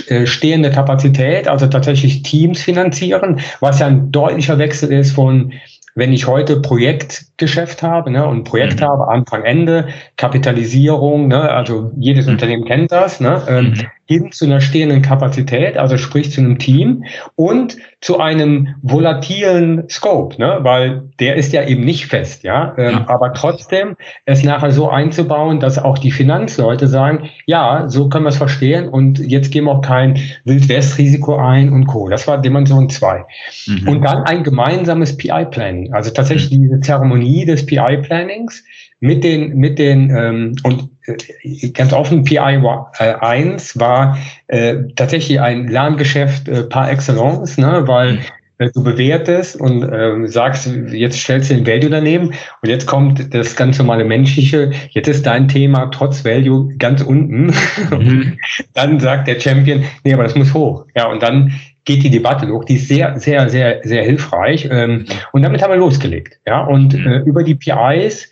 äh, 0.08 0.26
stehende 0.26 0.70
Kapazität, 0.70 1.48
also 1.48 1.68
tatsächlich 1.68 2.24
Teams 2.24 2.62
finanzieren, 2.62 3.40
was 3.62 3.80
ja 3.80 3.88
ein 3.88 4.12
deutlicher 4.12 4.58
Wechsel 4.58 4.92
ist 4.92 5.14
von 5.14 5.54
wenn 5.96 6.14
ich 6.14 6.28
heute 6.28 6.62
Projektgeschäft 6.62 7.84
habe 7.84 8.12
ne, 8.12 8.26
und 8.26 8.46
Projekt 8.46 8.80
mhm. 8.80 8.86
habe, 8.86 9.08
Anfang, 9.10 9.44
Ende, 9.44 9.90
Kapitalisierung, 10.16 11.28
ne, 11.28 11.50
also 11.52 11.92
jedes 11.98 12.26
mhm. 12.26 12.34
Unternehmen 12.34 12.66
kennt 12.66 12.92
das, 12.92 13.20
ne, 13.20 13.44
ähm, 13.48 13.66
mhm. 13.72 13.88
Hin 14.12 14.32
zu 14.34 14.44
einer 14.44 14.60
stehenden 14.60 15.02
Kapazität, 15.02 15.78
also 15.78 15.98
sprich 15.98 16.34
zu 16.34 16.42
einem 16.42 16.60
Team 16.60 17.06
und 17.38 17.78
zu 18.02 18.20
einem 18.20 18.76
volatilen 18.82 19.88
Scope, 19.90 20.38
ne, 20.38 20.60
weil 20.62 21.04
der 21.20 21.38
ist 21.38 21.54
ja 21.54 21.64
eben 21.66 21.86
nicht 21.86 22.08
fest, 22.08 22.44
ja, 22.44 22.76
ähm, 22.78 22.92
ja. 22.92 23.06
aber 23.08 23.32
trotzdem 23.32 23.96
es 24.26 24.44
nachher 24.44 24.72
so 24.72 24.90
einzubauen, 24.90 25.62
dass 25.62 25.80
auch 25.80 25.98
die 25.98 26.12
Finanzleute 26.12 26.90
sagen, 26.90 27.30
ja, 27.46 27.88
so 27.88 28.10
können 28.10 28.26
wir 28.26 28.30
es 28.30 28.38
verstehen 28.38 28.90
und 28.90 29.20
jetzt 29.20 29.52
gehen 29.52 29.64
wir 29.64 29.72
auch 29.72 29.82
kein 29.82 30.20
Wildwest-Risiko 30.44 31.38
ein 31.38 31.72
und 31.72 31.86
Co. 31.86 32.10
Das 32.10 32.28
war 32.28 32.42
Dimension 32.42 32.90
zwei 32.90 33.24
mhm. 33.68 33.88
Und 33.88 34.02
dann 34.02 34.24
ein 34.24 34.44
gemeinsames 34.44 35.16
PI-Planning, 35.16 35.94
also 35.94 36.12
tatsächlich 36.12 36.52
mhm. 36.52 36.64
diese 36.64 36.80
Zeremonie 36.82 37.46
des 37.46 37.66
PI-Plannings 37.66 38.66
mit 39.02 39.24
den, 39.24 39.58
mit 39.58 39.80
den 39.80 40.10
ähm, 40.16 40.56
und 40.64 40.90
äh, 41.06 41.70
ganz 41.70 41.92
offen, 41.92 42.24
PI 42.24 42.40
1 42.40 43.80
war 43.80 44.18
äh, 44.48 44.76
tatsächlich 44.96 45.42
ein 45.42 45.68
Lerngeschäft 45.68 46.48
äh, 46.48 46.64
par 46.64 46.90
excellence, 46.90 47.58
ne, 47.58 47.84
weil 47.88 48.20
äh, 48.60 48.70
du 48.72 48.84
bewertest 48.84 49.60
und 49.60 49.82
äh, 49.82 50.28
sagst, 50.28 50.70
jetzt 50.92 51.18
stellst 51.18 51.50
du 51.50 51.56
den 51.56 51.66
Value 51.66 51.90
daneben 51.90 52.28
und 52.62 52.70
jetzt 52.70 52.86
kommt 52.86 53.34
das 53.34 53.56
ganz 53.56 53.80
normale 53.80 54.06
menschliche, 54.06 54.72
jetzt 54.92 55.08
ist 55.08 55.26
dein 55.26 55.48
Thema 55.48 55.88
trotz 55.88 56.24
Value 56.24 56.72
ganz 56.78 57.02
unten. 57.02 57.54
Mhm. 57.90 58.38
dann 58.76 59.00
sagt 59.00 59.28
der 59.28 59.40
Champion, 59.40 59.84
nee, 60.04 60.14
aber 60.14 60.24
das 60.24 60.36
muss 60.36 60.54
hoch. 60.54 60.86
Ja, 60.96 61.08
und 61.08 61.24
dann 61.24 61.52
geht 61.86 62.04
die 62.04 62.12
Debatte 62.12 62.48
hoch, 62.48 62.66
die 62.66 62.76
ist 62.76 62.88
sehr, 62.88 63.20
sehr, 63.20 63.50
sehr, 63.50 63.80
sehr 63.84 64.04
hilfreich. 64.04 64.70
Ähm, 64.72 65.06
und 65.32 65.42
damit 65.42 65.64
haben 65.64 65.72
wir 65.72 65.78
losgelegt. 65.78 66.38
Ja, 66.46 66.62
und 66.62 66.94
mhm. 66.94 67.08
äh, 67.08 67.18
über 67.22 67.44
die 67.44 67.56
PIs 67.56 68.30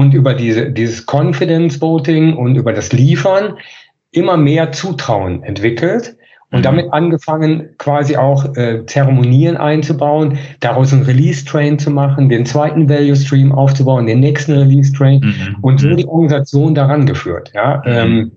und 0.00 0.14
über 0.14 0.32
diese, 0.32 0.70
dieses 0.70 1.04
Confidence 1.06 1.78
Voting 1.78 2.34
und 2.34 2.56
über 2.56 2.72
das 2.72 2.90
Liefern 2.90 3.58
immer 4.12 4.38
mehr 4.38 4.72
Zutrauen 4.72 5.42
entwickelt 5.42 6.16
und 6.50 6.60
mhm. 6.60 6.62
damit 6.62 6.92
angefangen, 6.94 7.68
quasi 7.76 8.16
auch 8.16 8.56
äh, 8.56 8.86
Zeremonien 8.86 9.58
einzubauen, 9.58 10.38
daraus 10.60 10.94
einen 10.94 11.02
Release-Train 11.02 11.78
zu 11.78 11.90
machen, 11.90 12.30
den 12.30 12.46
zweiten 12.46 12.88
Value-Stream 12.88 13.52
aufzubauen, 13.52 14.06
den 14.06 14.20
nächsten 14.20 14.52
Release-Train 14.52 15.20
mhm. 15.20 15.56
und 15.60 15.80
so 15.80 15.88
mhm. 15.88 15.98
die 15.98 16.06
Organisation 16.06 16.74
daran 16.74 17.04
geführt. 17.04 17.52
Ja? 17.54 17.82
Mhm. 17.84 17.92
Ähm, 17.92 18.32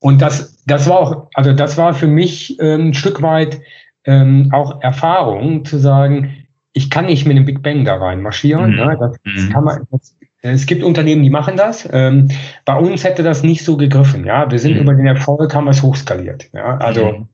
und 0.00 0.20
das, 0.20 0.62
das 0.66 0.86
war 0.86 0.98
auch, 1.00 1.28
also 1.32 1.54
das 1.54 1.78
war 1.78 1.94
für 1.94 2.08
mich 2.08 2.60
ähm, 2.60 2.88
ein 2.88 2.94
Stück 2.94 3.22
weit 3.22 3.58
ähm, 4.04 4.50
auch 4.52 4.82
Erfahrung 4.82 5.64
zu 5.64 5.78
sagen, 5.78 6.46
ich 6.74 6.90
kann 6.90 7.06
nicht 7.06 7.26
mit 7.26 7.36
einem 7.36 7.46
Big 7.46 7.62
Bang 7.62 7.86
da 7.86 7.96
rein 7.96 8.20
marschieren. 8.20 8.72
Mhm. 8.72 8.76
Ne? 8.76 8.96
Das, 9.00 9.16
das 9.24 9.50
kann 9.50 9.64
man, 9.64 9.80
das 9.90 10.15
es 10.54 10.66
gibt 10.66 10.82
Unternehmen, 10.82 11.22
die 11.22 11.30
machen 11.30 11.56
das. 11.56 11.88
Ähm, 11.92 12.28
bei 12.64 12.76
uns 12.76 13.04
hätte 13.04 13.22
das 13.22 13.42
nicht 13.42 13.64
so 13.64 13.76
gegriffen. 13.76 14.24
Ja, 14.24 14.50
wir 14.50 14.58
sind 14.58 14.74
mhm. 14.74 14.82
über 14.82 14.94
den 14.94 15.06
Erfolg, 15.06 15.54
haben 15.54 15.64
wir 15.64 15.70
es 15.70 15.82
hochskaliert. 15.82 16.48
Ja, 16.52 16.76
also 16.78 17.12
mhm. 17.12 17.28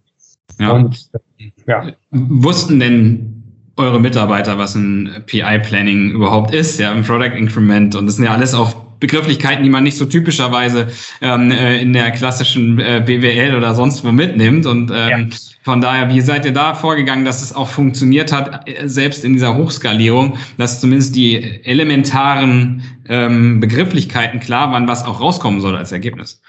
ja. 0.59 0.71
Und, 0.71 1.11
ja. 1.66 1.92
Wussten 2.11 2.81
denn 2.81 3.42
eure 3.76 4.00
Mitarbeiter, 4.00 4.59
was 4.59 4.75
ein 4.75 5.25
PI-Planning 5.26 6.11
überhaupt 6.11 6.54
ist, 6.54 6.78
ja, 6.78 6.92
ein 6.92 7.02
Product 7.02 7.37
Increment 7.37 7.95
und 7.95 8.07
das 8.07 8.16
sind 8.16 8.26
ja 8.26 8.33
alles 8.33 8.54
auch 8.54 8.75
Begrifflichkeiten, 9.02 9.64
die 9.64 9.68
man 9.68 9.82
nicht 9.82 9.99
so 9.99 10.06
typischerweise 10.06 10.87
ähm, 11.21 11.50
äh, 11.50 11.82
in 11.82 11.92
der 11.92 12.12
klassischen 12.12 12.78
äh, 12.78 13.02
BWL 13.04 13.56
oder 13.56 13.75
sonst 13.75 14.04
wo 14.04 14.12
mitnimmt. 14.12 14.64
Und 14.64 14.90
ähm, 14.90 15.28
ja. 15.30 15.37
von 15.62 15.80
daher, 15.80 16.09
wie 16.09 16.21
seid 16.21 16.44
ihr 16.47 16.52
da 16.52 16.73
vorgegangen, 16.73 17.25
dass 17.25 17.42
es 17.42 17.54
auch 17.54 17.68
funktioniert 17.68 18.32
hat, 18.32 18.68
äh, 18.68 18.88
selbst 18.88 19.25
in 19.25 19.32
dieser 19.35 19.56
Hochskalierung, 19.56 20.38
dass 20.56 20.80
zumindest 20.80 21.16
die 21.16 21.64
elementaren 21.64 22.85
ähm, 23.09 23.59
Begrifflichkeiten 23.61 24.38
klar 24.38 24.71
waren, 24.71 24.87
was 24.87 25.04
auch 25.04 25.21
rauskommen 25.21 25.61
soll 25.61 25.76
als 25.76 25.90
Ergebnis? 25.90 26.40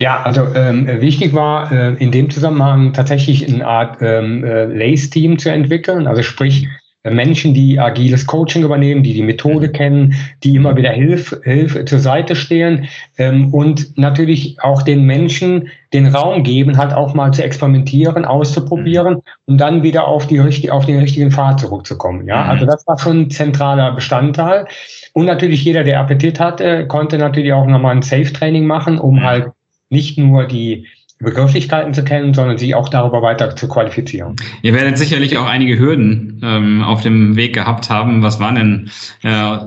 Ja, 0.00 0.22
also 0.22 0.46
ähm, 0.54 0.86
wichtig 1.00 1.32
war 1.32 1.72
äh, 1.72 1.94
in 1.94 2.12
dem 2.12 2.30
Zusammenhang 2.30 2.92
tatsächlich 2.92 3.46
eine 3.48 3.66
Art 3.66 3.96
ähm, 4.02 4.44
äh, 4.44 4.66
Lace-Team 4.66 5.38
zu 5.38 5.50
entwickeln. 5.50 6.06
Also 6.06 6.22
sprich, 6.22 6.68
Menschen, 7.04 7.54
die 7.54 7.78
agiles 7.78 8.26
Coaching 8.26 8.64
übernehmen, 8.64 9.02
die 9.02 9.14
die 9.14 9.22
Methode 9.22 9.68
mhm. 9.68 9.72
kennen, 9.72 10.14
die 10.42 10.56
immer 10.56 10.76
wieder 10.76 10.90
Hilfe, 10.90 11.40
Hilfe 11.44 11.84
zur 11.84 12.00
Seite 12.00 12.34
stehen 12.34 12.88
ähm, 13.18 13.54
und 13.54 13.96
natürlich 13.96 14.60
auch 14.60 14.82
den 14.82 15.04
Menschen 15.04 15.68
den 15.92 16.06
Raum 16.08 16.42
geben, 16.42 16.76
halt 16.76 16.92
auch 16.92 17.14
mal 17.14 17.32
zu 17.32 17.42
experimentieren, 17.42 18.24
auszuprobieren, 18.24 19.14
mhm. 19.14 19.22
um 19.46 19.58
dann 19.58 19.82
wieder 19.82 20.08
auf, 20.08 20.26
die, 20.26 20.40
auf 20.70 20.86
den 20.86 20.98
richtigen 20.98 21.30
Pfad 21.30 21.60
zurückzukommen. 21.60 22.26
Ja, 22.26 22.44
mhm. 22.44 22.50
also 22.50 22.66
das 22.66 22.86
war 22.86 22.98
schon 22.98 23.22
ein 23.22 23.30
zentraler 23.30 23.92
Bestandteil. 23.92 24.66
Und 25.12 25.26
natürlich 25.26 25.64
jeder, 25.64 25.84
der 25.84 26.00
Appetit 26.00 26.40
hatte, 26.40 26.86
konnte 26.88 27.16
natürlich 27.16 27.52
auch 27.52 27.66
nochmal 27.66 27.96
ein 27.96 28.02
Safe-Training 28.02 28.66
machen, 28.66 28.98
um 28.98 29.22
halt 29.22 29.52
nicht 29.88 30.18
nur 30.18 30.46
die 30.46 30.86
Begrifflichkeiten 31.18 31.92
zu 31.94 32.04
kennen, 32.04 32.32
sondern 32.32 32.58
sich 32.58 32.74
auch 32.74 32.88
darüber 32.88 33.22
weiter 33.22 33.56
zu 33.56 33.68
qualifizieren. 33.68 34.36
Ihr 34.62 34.74
werdet 34.74 34.98
sicherlich 34.98 35.36
auch 35.36 35.46
einige 35.46 35.78
Hürden 35.78 36.40
ähm, 36.44 36.82
auf 36.82 37.02
dem 37.02 37.36
Weg 37.36 37.54
gehabt 37.54 37.90
haben. 37.90 38.22
Was 38.22 38.38
waren 38.38 38.54
denn 38.54 38.90
äh, 39.22 39.58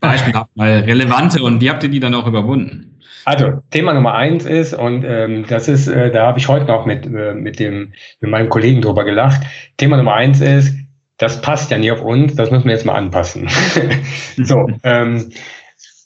beispielhaft 0.00 0.54
mal 0.54 0.80
relevante 0.80 1.42
und 1.42 1.60
wie 1.60 1.70
habt 1.70 1.82
ihr 1.82 1.88
die 1.88 2.00
dann 2.00 2.14
auch 2.14 2.26
überwunden? 2.26 2.98
Also 3.24 3.62
Thema 3.70 3.94
Nummer 3.94 4.14
eins 4.14 4.44
ist, 4.44 4.74
und 4.74 5.04
ähm, 5.04 5.46
das 5.48 5.68
ist, 5.68 5.86
äh, 5.86 6.10
da 6.10 6.26
habe 6.26 6.40
ich 6.40 6.48
heute 6.48 6.66
noch 6.66 6.86
mit, 6.86 7.06
äh, 7.06 7.34
mit, 7.34 7.60
dem, 7.60 7.92
mit 8.20 8.30
meinem 8.30 8.48
Kollegen 8.48 8.82
drüber 8.82 9.04
gelacht, 9.04 9.42
Thema 9.76 9.96
Nummer 9.96 10.14
eins 10.14 10.40
ist, 10.40 10.74
das 11.18 11.40
passt 11.40 11.70
ja 11.70 11.78
nicht 11.78 11.92
auf 11.92 12.02
uns, 12.02 12.34
das 12.34 12.50
müssen 12.50 12.64
wir 12.64 12.72
jetzt 12.72 12.84
mal 12.84 12.96
anpassen. 12.96 13.48
so, 14.38 14.68
ähm, 14.82 15.30
äh, 15.30 15.34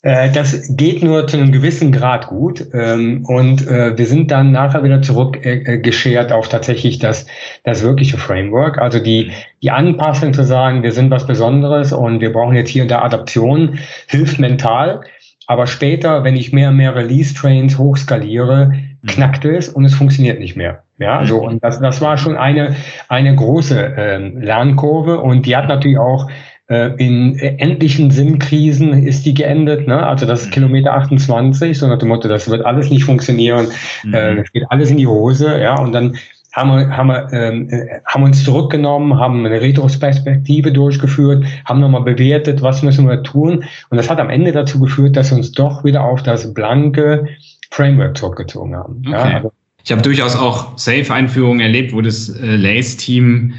das 0.07 0.67
geht 0.69 1.03
nur 1.03 1.27
zu 1.27 1.37
einem 1.37 1.51
gewissen 1.51 1.91
Grad 1.91 2.27
gut. 2.27 2.65
Ähm, 2.73 3.25
und 3.25 3.67
äh, 3.67 3.97
wir 3.97 4.05
sind 4.05 4.31
dann 4.31 4.51
nachher 4.51 4.83
wieder 4.83 5.01
zurückgeschert 5.01 6.31
äh, 6.31 6.33
auf 6.33 6.47
tatsächlich 6.47 6.99
das, 6.99 7.25
das 7.63 7.83
wirkliche 7.83 8.17
Framework. 8.17 8.77
Also 8.77 8.99
die, 8.99 9.31
die 9.61 9.71
Anpassung 9.71 10.33
zu 10.33 10.43
sagen, 10.43 10.83
wir 10.83 10.91
sind 10.91 11.11
was 11.11 11.27
Besonderes 11.27 11.91
und 11.91 12.21
wir 12.21 12.31
brauchen 12.31 12.55
jetzt 12.55 12.69
hier 12.69 12.83
und 12.83 12.91
da 12.91 13.01
Adaption, 13.01 13.79
hilft 14.07 14.39
mental. 14.39 15.01
Aber 15.47 15.67
später, 15.67 16.23
wenn 16.23 16.35
ich 16.35 16.53
mehr 16.53 16.69
und 16.69 16.77
mehr 16.77 16.95
Release-Trains 16.95 17.77
hochskaliere, 17.77 18.67
mhm. 19.01 19.07
knackt 19.07 19.45
es 19.45 19.69
und 19.69 19.85
es 19.85 19.93
funktioniert 19.93 20.39
nicht 20.39 20.55
mehr. 20.55 20.83
Ja, 20.99 21.25
so 21.25 21.43
und 21.45 21.63
das, 21.63 21.79
das 21.79 22.01
war 22.01 22.17
schon 22.17 22.35
eine 22.35 22.75
eine 23.07 23.35
große 23.35 23.95
ähm, 23.97 24.41
Lernkurve 24.41 25.19
und 25.19 25.45
die 25.45 25.55
hat 25.55 25.67
natürlich 25.67 25.99
auch 25.99 26.27
äh, 26.69 26.91
in 26.97 27.37
endlichen 27.39 28.11
Sinnkrisen 28.11 28.93
ist 29.05 29.25
die 29.25 29.33
geendet. 29.33 29.87
Ne? 29.87 30.05
Also 30.05 30.25
das 30.25 30.41
ist 30.41 30.47
mhm. 30.47 30.51
Kilometer 30.51 30.93
28, 30.93 31.77
so 31.77 31.87
nach 31.87 31.99
dem 31.99 32.09
Motto, 32.09 32.27
das 32.27 32.49
wird 32.49 32.65
alles 32.65 32.89
nicht 32.89 33.03
funktionieren, 33.03 33.67
mhm. 34.03 34.13
äh, 34.13 34.35
das 34.35 34.51
geht 34.51 34.63
alles 34.69 34.89
in 34.89 34.97
die 34.97 35.07
Hose. 35.07 35.59
Ja, 35.61 35.79
und 35.79 35.93
dann 35.93 36.17
haben 36.53 36.71
wir, 36.71 36.97
haben 36.97 37.07
wir 37.07 37.31
ähm, 37.33 37.69
äh, 37.69 38.01
haben 38.05 38.23
uns 38.23 38.43
zurückgenommen, 38.43 39.17
haben 39.19 39.45
eine 39.45 39.61
Retrospektive 39.61 40.71
durchgeführt, 40.71 41.45
haben 41.65 41.79
nochmal 41.79 42.01
bewertet, 42.01 42.61
was 42.61 42.81
müssen 42.81 43.07
wir 43.07 43.21
tun. 43.23 43.63
Und 43.89 43.97
das 43.97 44.09
hat 44.09 44.19
am 44.19 44.29
Ende 44.29 44.51
dazu 44.51 44.79
geführt, 44.79 45.15
dass 45.15 45.31
wir 45.31 45.37
uns 45.37 45.51
doch 45.51 45.83
wieder 45.83 46.03
auf 46.03 46.23
das 46.23 46.53
blanke 46.53 47.27
Framework 47.69 48.17
zurückgezogen 48.17 48.75
haben. 48.75 49.03
Okay. 49.05 49.11
Ja, 49.11 49.35
also, 49.35 49.51
ich 49.83 49.91
habe 49.91 50.01
durchaus 50.01 50.35
auch 50.35 50.77
Safe-Einführungen 50.77 51.61
erlebt, 51.61 51.93
wo 51.93 52.01
das 52.01 52.27
äh, 52.29 52.55
Lace-Team 52.55 53.53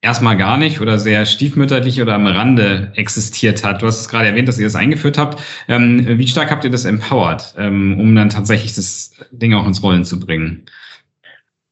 erstmal 0.00 0.36
gar 0.36 0.56
nicht 0.56 0.80
oder 0.80 0.98
sehr 0.98 1.26
stiefmütterlich 1.26 2.00
oder 2.00 2.14
am 2.14 2.26
Rande 2.26 2.92
existiert 2.94 3.64
hat. 3.64 3.82
Du 3.82 3.86
hast 3.86 4.00
es 4.00 4.08
gerade 4.08 4.28
erwähnt, 4.28 4.48
dass 4.48 4.58
ihr 4.58 4.66
das 4.66 4.76
eingeführt 4.76 5.18
habt. 5.18 5.42
Ähm, 5.68 6.18
wie 6.18 6.28
stark 6.28 6.50
habt 6.50 6.64
ihr 6.64 6.70
das 6.70 6.84
empowered, 6.84 7.54
ähm, 7.58 7.98
um 7.98 8.14
dann 8.14 8.30
tatsächlich 8.30 8.74
das 8.74 9.12
Ding 9.30 9.54
auch 9.54 9.66
ins 9.66 9.82
Rollen 9.82 10.04
zu 10.04 10.20
bringen? 10.20 10.66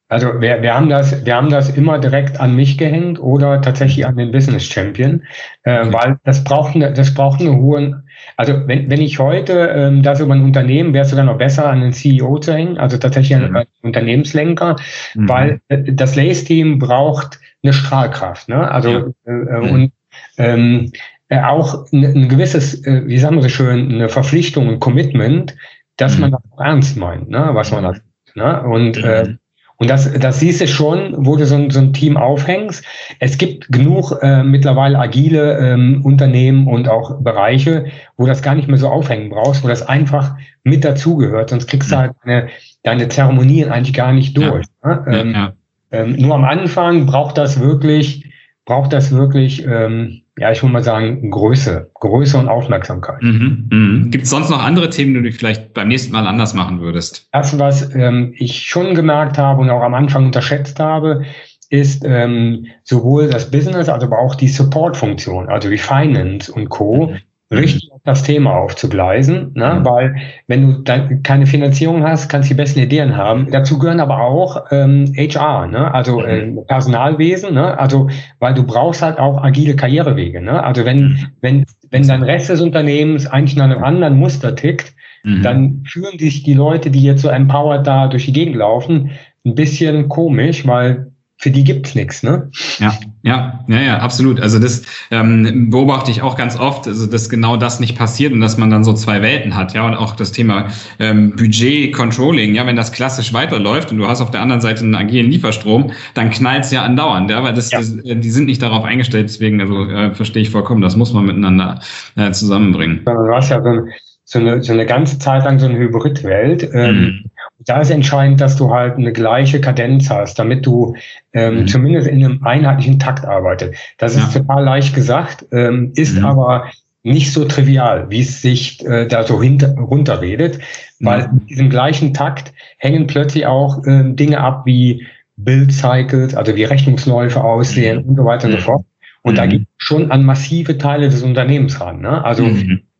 Also 0.09 0.39
wir, 0.39 0.61
wir, 0.61 0.73
haben 0.73 0.87
das, 0.87 1.25
wir 1.25 1.35
haben 1.35 1.49
das 1.49 1.69
immer 1.75 1.99
direkt 1.99 2.39
an 2.39 2.55
mich 2.55 2.77
gehängt 2.77 3.19
oder 3.19 3.61
tatsächlich 3.61 4.05
an 4.05 4.15
den 4.15 4.31
Business 4.31 4.63
Champion, 4.63 5.23
äh, 5.63 5.79
okay. 5.79 5.93
weil 5.93 6.19
das 6.23 6.43
braucht 6.43 6.75
eine, 6.75 6.93
das 6.93 7.13
braucht 7.13 7.41
eine 7.41 7.57
hohe. 7.57 8.03
Also 8.37 8.67
wenn, 8.67 8.89
wenn 8.89 9.01
ich 9.01 9.19
heute 9.19 9.67
ähm, 9.75 10.03
das 10.03 10.21
über 10.21 10.33
ein 10.33 10.43
Unternehmen 10.43 10.93
wäre 10.93 11.03
es 11.03 11.09
sogar 11.09 11.25
noch 11.25 11.37
besser 11.37 11.69
an 11.69 11.81
den 11.81 11.91
CEO 11.91 12.39
zu 12.39 12.53
hängen, 12.53 12.77
also 12.77 12.97
tatsächlich 12.97 13.37
mhm. 13.37 13.45
an 13.45 13.55
einen 13.57 13.67
Unternehmenslenker, 13.81 14.77
mhm. 15.13 15.29
weil 15.29 15.61
äh, 15.67 15.91
das 15.91 16.15
Lace 16.15 16.45
Team 16.45 16.79
braucht 16.79 17.39
eine 17.61 17.73
Strahlkraft. 17.73 18.47
Ne? 18.47 18.71
Also 18.71 18.89
ja. 18.89 19.05
äh, 19.25 19.31
mhm. 19.31 19.69
und 19.71 19.91
ähm, 20.37 20.91
äh, 21.27 21.41
auch 21.41 21.91
ein, 21.91 22.05
ein 22.05 22.29
gewisses, 22.29 22.85
äh, 22.85 23.03
wie 23.05 23.17
sagen 23.17 23.35
wir 23.35 23.43
so 23.43 23.49
schön, 23.49 23.91
eine 23.91 24.07
Verpflichtung, 24.07 24.69
ein 24.69 24.79
Commitment, 24.79 25.55
dass 25.97 26.15
mhm. 26.15 26.21
man 26.21 26.31
das 26.31 26.41
ernst 26.57 26.97
meint, 26.97 27.29
ne? 27.29 27.49
was 27.51 27.71
man 27.71 27.85
hat. 27.85 28.01
Ne? 28.35 28.63
Und 28.63 29.03
äh, 29.03 29.25
mhm. 29.25 29.39
Und 29.79 29.89
das, 29.89 30.11
das 30.11 30.39
siehst 30.39 30.59
du 30.59 30.67
schon, 30.67 31.13
wo 31.17 31.35
du 31.35 31.45
so 31.45 31.55
ein, 31.55 31.69
so 31.69 31.79
ein 31.79 31.93
Team 31.93 32.17
aufhängst. 32.17 32.83
Es 33.19 33.37
gibt 33.37 33.71
genug 33.71 34.11
äh, 34.23 34.43
mittlerweile 34.43 34.97
agile 34.97 35.59
ähm, 35.59 36.01
Unternehmen 36.03 36.67
und 36.67 36.89
auch 36.89 37.21
Bereiche, 37.21 37.85
wo 38.17 38.25
das 38.25 38.41
gar 38.41 38.55
nicht 38.55 38.67
mehr 38.67 38.79
so 38.79 38.89
aufhängen 38.89 39.29
brauchst, 39.29 39.63
wo 39.63 39.67
das 39.67 39.87
einfach 39.87 40.35
mit 40.63 40.83
dazugehört. 40.83 41.51
Sonst 41.51 41.67
kriegst 41.67 41.91
du 41.91 41.97
halt 41.97 42.13
deine, 42.25 42.49
deine 42.81 43.07
Zeremonien 43.07 43.71
eigentlich 43.71 43.93
gar 43.93 44.13
nicht 44.13 44.35
durch. 44.35 44.65
Ja. 44.83 44.95
Ne? 44.95 45.05
Ähm, 45.07 45.31
ja, 45.31 45.39
ja. 45.39 45.53
Ähm, 45.91 46.15
nur 46.17 46.35
am 46.35 46.43
Anfang 46.43 47.05
braucht 47.05 47.37
das 47.37 47.59
wirklich, 47.59 48.25
braucht 48.65 48.91
das 48.93 49.11
wirklich, 49.11 49.63
ähm, 49.65 50.23
ja, 50.37 50.51
ich 50.51 50.61
würde 50.61 50.73
mal 50.73 50.83
sagen, 50.83 51.31
Größe, 51.31 51.89
Größe 51.95 52.37
und 52.37 52.47
Aufmerksamkeit. 52.47 53.21
Mhm, 53.21 53.67
mh. 53.71 54.07
Gibt 54.09 54.25
es 54.25 54.29
sonst 54.29 54.49
noch 54.49 54.63
andere 54.63 54.89
Themen, 54.89 55.15
die 55.15 55.29
du 55.29 55.31
vielleicht 55.31 55.73
beim 55.73 55.87
nächsten 55.87 56.11
Mal 56.11 56.27
anders 56.27 56.53
machen 56.53 56.79
würdest? 56.79 57.27
Das, 57.31 57.57
was 57.57 57.93
ähm, 57.95 58.33
ich 58.37 58.63
schon 58.63 58.93
gemerkt 58.93 59.37
habe 59.37 59.61
und 59.61 59.69
auch 59.69 59.81
am 59.81 59.93
Anfang 59.93 60.25
unterschätzt 60.25 60.79
habe, 60.79 61.23
ist 61.69 62.05
ähm, 62.05 62.67
sowohl 62.83 63.29
das 63.29 63.51
Business, 63.51 63.89
also 63.89 64.05
aber 64.05 64.19
auch 64.19 64.35
die 64.35 64.47
Support-Funktion, 64.47 65.49
also 65.49 65.69
wie 65.69 65.77
Finance 65.77 66.51
und 66.51 66.69
Co. 66.69 67.07
Mhm 67.07 67.17
richtig 67.51 67.89
das 68.07 68.23
Thema 68.23 68.55
aufzugleisen, 68.55 69.51
ne? 69.53 69.75
Mhm. 69.79 69.85
weil 69.85 70.15
wenn 70.47 70.61
du 70.61 70.77
dann 70.83 71.23
keine 71.23 71.45
Finanzierung 71.45 72.03
hast, 72.03 72.29
kannst 72.29 72.49
du 72.49 72.53
die 72.53 72.57
besten 72.57 72.79
Ideen 72.79 73.17
haben. 73.17 73.51
Dazu 73.51 73.77
gehören 73.77 73.99
aber 73.99 74.21
auch 74.21 74.65
ähm, 74.71 75.13
HR, 75.15 75.67
ne? 75.67 75.93
also 75.93 76.21
äh, 76.21 76.51
Personalwesen, 76.67 77.53
ne? 77.53 77.77
also 77.77 78.09
weil 78.39 78.53
du 78.53 78.63
brauchst 78.63 79.01
halt 79.01 79.19
auch 79.19 79.43
agile 79.43 79.75
Karrierewege. 79.75 80.41
Ne? 80.41 80.63
Also 80.63 80.85
wenn 80.85 80.99
mhm. 80.99 81.25
wenn 81.41 81.65
wenn 81.89 82.07
dein 82.07 82.23
Rest 82.23 82.49
des 82.49 82.61
Unternehmens 82.61 83.27
eigentlich 83.27 83.55
nach 83.55 83.65
einem 83.65 83.83
anderen 83.83 84.17
Muster 84.17 84.55
tickt, 84.55 84.93
mhm. 85.23 85.43
dann 85.43 85.83
fühlen 85.87 86.17
sich 86.17 86.43
die 86.43 86.53
Leute, 86.53 86.89
die 86.89 87.03
jetzt 87.03 87.21
so 87.21 87.29
empowered 87.29 87.85
da 87.85 88.07
durch 88.07 88.25
die 88.25 88.33
Gegend 88.33 88.55
laufen, 88.55 89.11
ein 89.45 89.55
bisschen 89.55 90.09
komisch, 90.09 90.65
weil 90.65 91.11
für 91.39 91.51
die 91.51 91.63
gibt's 91.63 91.93
nichts, 91.93 92.23
ne? 92.23 92.49
Ja, 92.79 92.97
ja, 93.21 93.63
ja, 93.67 93.79
ja, 93.79 93.97
absolut. 93.99 94.41
Also 94.41 94.57
das 94.57 94.81
ähm, 95.11 95.69
beobachte 95.69 96.09
ich 96.09 96.23
auch 96.23 96.35
ganz 96.35 96.59
oft, 96.59 96.87
also 96.87 97.05
dass 97.05 97.29
genau 97.29 97.57
das 97.57 97.79
nicht 97.79 97.95
passiert 97.95 98.33
und 98.33 98.41
dass 98.41 98.57
man 98.57 98.71
dann 98.71 98.83
so 98.83 98.93
zwei 98.93 99.21
Welten 99.21 99.55
hat, 99.55 99.73
ja, 99.73 99.85
und 99.85 99.93
auch 99.93 100.15
das 100.15 100.31
Thema 100.31 100.67
ähm, 100.99 101.35
Budget 101.35 101.93
Controlling, 101.93 102.55
ja, 102.55 102.65
wenn 102.65 102.75
das 102.75 102.91
klassisch 102.91 103.33
weiterläuft 103.33 103.91
und 103.91 103.99
du 103.99 104.07
hast 104.07 104.21
auf 104.21 104.31
der 104.31 104.41
anderen 104.41 104.61
Seite 104.61 104.81
einen 104.81 104.95
agilen 104.95 105.29
Lieferstrom, 105.29 105.91
dann 106.15 106.31
knallt's 106.31 106.71
ja 106.71 106.81
andauernd, 106.81 107.29
ja, 107.29 107.43
weil 107.43 107.53
das, 107.53 107.71
ja. 107.71 107.79
das 107.79 107.97
äh, 107.97 108.15
die 108.15 108.31
sind 108.31 108.45
nicht 108.45 108.63
darauf 108.63 108.83
eingestellt, 108.83 109.29
deswegen 109.29 109.61
also 109.61 109.85
äh, 109.85 110.15
verstehe 110.15 110.41
ich 110.41 110.49
vollkommen, 110.49 110.81
das 110.81 110.95
muss 110.95 111.13
man 111.13 111.25
miteinander 111.25 111.81
äh, 112.15 112.31
zusammenbringen. 112.31 113.01
Du 113.05 113.31
hast 113.31 113.49
ja 113.49 113.61
so, 113.61 113.85
so, 114.23 114.39
eine, 114.39 114.63
so 114.63 114.73
eine 114.73 114.87
ganze 114.87 115.19
Zeit 115.19 115.43
lang 115.43 115.59
so 115.59 115.67
eine 115.67 115.77
Hybridwelt. 115.77 116.67
Ähm, 116.73 116.99
mhm 116.99 117.31
da 117.65 117.81
ist 117.81 117.89
entscheidend, 117.89 118.39
dass 118.39 118.55
du 118.55 118.69
halt 118.71 118.97
eine 118.97 119.11
gleiche 119.11 119.59
Kadenz 119.59 120.09
hast, 120.09 120.37
damit 120.37 120.65
du 120.65 120.95
ähm, 121.33 121.61
mhm. 121.61 121.67
zumindest 121.67 122.07
in 122.07 122.23
einem 122.23 122.43
einheitlichen 122.43 122.99
Takt 122.99 123.25
arbeitest. 123.25 123.73
Das 123.97 124.15
ist 124.15 124.33
ja. 124.33 124.41
total 124.41 124.63
leicht 124.63 124.93
gesagt, 124.93 125.45
ähm, 125.51 125.91
ist 125.95 126.17
mhm. 126.17 126.25
aber 126.25 126.65
nicht 127.03 127.31
so 127.31 127.45
trivial, 127.45 128.09
wie 128.09 128.21
es 128.21 128.41
sich 128.41 128.85
äh, 128.85 129.07
da 129.07 129.23
so 129.23 129.41
hinter, 129.41 129.73
runterredet, 129.75 130.59
weil 130.99 131.27
mhm. 131.27 131.39
in 131.39 131.47
diesem 131.47 131.69
gleichen 131.69 132.13
Takt 132.13 132.53
hängen 132.77 133.07
plötzlich 133.07 133.45
auch 133.45 133.81
ähm, 133.87 134.15
Dinge 134.15 134.39
ab 134.39 134.63
wie 134.65 135.07
Build 135.37 135.71
Cycles, 135.71 136.35
also 136.35 136.55
wie 136.55 136.63
Rechnungsläufe 136.63 137.43
aussehen 137.43 138.03
mhm. 138.03 138.09
und 138.09 138.15
so 138.17 138.25
weiter 138.25 138.47
und 138.47 138.53
so 138.53 138.57
mhm. 138.57 138.63
fort. 138.63 138.85
Und 139.23 139.37
da 139.37 139.45
mhm. 139.45 139.49
geht 139.49 139.67
schon 139.77 140.11
an 140.11 140.23
massive 140.23 140.77
Teile 140.77 141.09
des 141.09 141.23
Unternehmens 141.23 141.81
ran. 141.81 142.01
Ne? 142.01 142.23
Also 142.23 142.49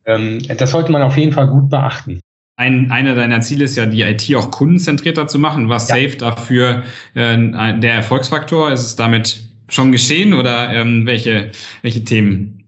ähm, 0.04 0.38
das 0.56 0.70
sollte 0.70 0.90
man 0.90 1.02
auf 1.02 1.16
jeden 1.16 1.32
Fall 1.32 1.46
gut 1.46 1.70
beachten 1.70 2.20
ein, 2.58 2.90
einer 2.90 3.14
deiner 3.14 3.40
Ziele 3.40 3.64
ist 3.64 3.76
ja, 3.76 3.86
die 3.86 4.02
IT 4.02 4.34
auch 4.34 4.50
kundenzentrierter 4.50 5.28
zu 5.28 5.38
machen. 5.38 5.68
Was 5.68 5.88
ja. 5.88 5.94
Safe 5.94 6.16
dafür 6.16 6.82
äh, 7.14 7.78
der 7.78 7.94
Erfolgsfaktor? 7.94 8.72
Ist 8.72 8.82
es 8.82 8.96
damit 8.96 9.40
schon 9.68 9.92
geschehen 9.92 10.34
oder 10.34 10.70
ähm, 10.72 11.06
welche, 11.06 11.52
welche 11.82 12.02
Themen 12.02 12.64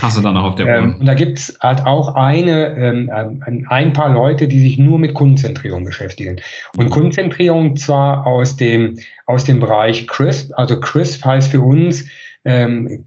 hast 0.00 0.16
du 0.16 0.22
da 0.22 0.32
noch 0.32 0.44
auf 0.44 0.54
der 0.54 0.66
Uhr? 0.66 0.72
Ähm, 0.72 0.96
und 1.00 1.06
da 1.06 1.12
gibt's 1.12 1.54
halt 1.60 1.84
auch 1.84 2.14
eine, 2.14 2.76
ähm, 2.76 3.64
ein 3.68 3.92
paar 3.92 4.10
Leute, 4.10 4.48
die 4.48 4.58
sich 4.58 4.78
nur 4.78 4.98
mit 4.98 5.12
Kundenzentrierung 5.12 5.84
beschäftigen. 5.84 6.40
Und 6.78 6.88
Kundenzentrierung 6.88 7.76
zwar 7.76 8.26
aus 8.26 8.56
dem, 8.56 8.98
aus 9.26 9.44
dem 9.44 9.60
Bereich 9.60 10.06
CRISP, 10.06 10.50
also 10.56 10.80
CRISP 10.80 11.22
heißt 11.22 11.50
für 11.50 11.60
uns 11.60 12.06
ähm, 12.46 13.04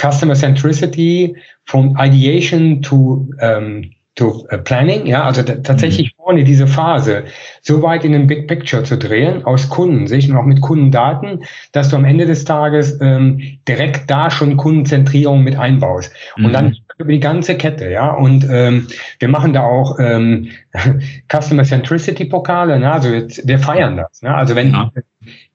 Customer 0.00 0.34
Centricity 0.34 1.34
from 1.64 1.96
Ideation 1.98 2.82
to 2.82 3.28
ähm, 3.40 3.90
to 4.16 4.46
uh, 4.50 4.58
Planning, 4.58 5.06
ja, 5.06 5.22
also 5.22 5.42
tatsächlich 5.42 6.08
mhm. 6.08 6.22
vorne 6.22 6.44
diese 6.44 6.66
Phase 6.66 7.24
so 7.62 7.82
weit 7.82 8.04
in 8.04 8.12
den 8.12 8.26
Big 8.26 8.48
Picture 8.48 8.82
zu 8.82 8.96
drehen, 8.98 9.44
aus 9.44 9.68
Kundensicht 9.68 10.30
und 10.30 10.36
auch 10.36 10.44
mit 10.44 10.60
Kundendaten, 10.60 11.44
dass 11.72 11.90
du 11.90 11.96
am 11.96 12.04
Ende 12.04 12.26
des 12.26 12.44
Tages 12.44 12.98
ähm, 13.00 13.58
direkt 13.68 14.10
da 14.10 14.30
schon 14.30 14.56
Kundenzentrierung 14.56 15.44
mit 15.44 15.56
einbaust. 15.56 16.12
Mhm. 16.36 16.44
Und 16.46 16.52
dann 16.52 16.66
mhm. 16.66 16.76
über 16.98 17.12
die 17.12 17.20
ganze 17.20 17.56
Kette, 17.56 17.90
ja. 17.90 18.10
Und 18.10 18.46
ähm, 18.50 18.88
wir 19.18 19.28
machen 19.28 19.52
da 19.52 19.62
auch 19.62 19.98
ähm, 20.00 20.48
Customer 21.32 21.64
Centricity 21.64 22.24
Pokale, 22.24 22.78
ne? 22.78 22.90
also 22.90 23.10
jetzt, 23.10 23.46
wir 23.46 23.58
feiern 23.58 23.98
das. 23.98 24.22
Ne? 24.22 24.34
Also 24.34 24.56
wenn 24.56 24.72
ja. 24.72 24.90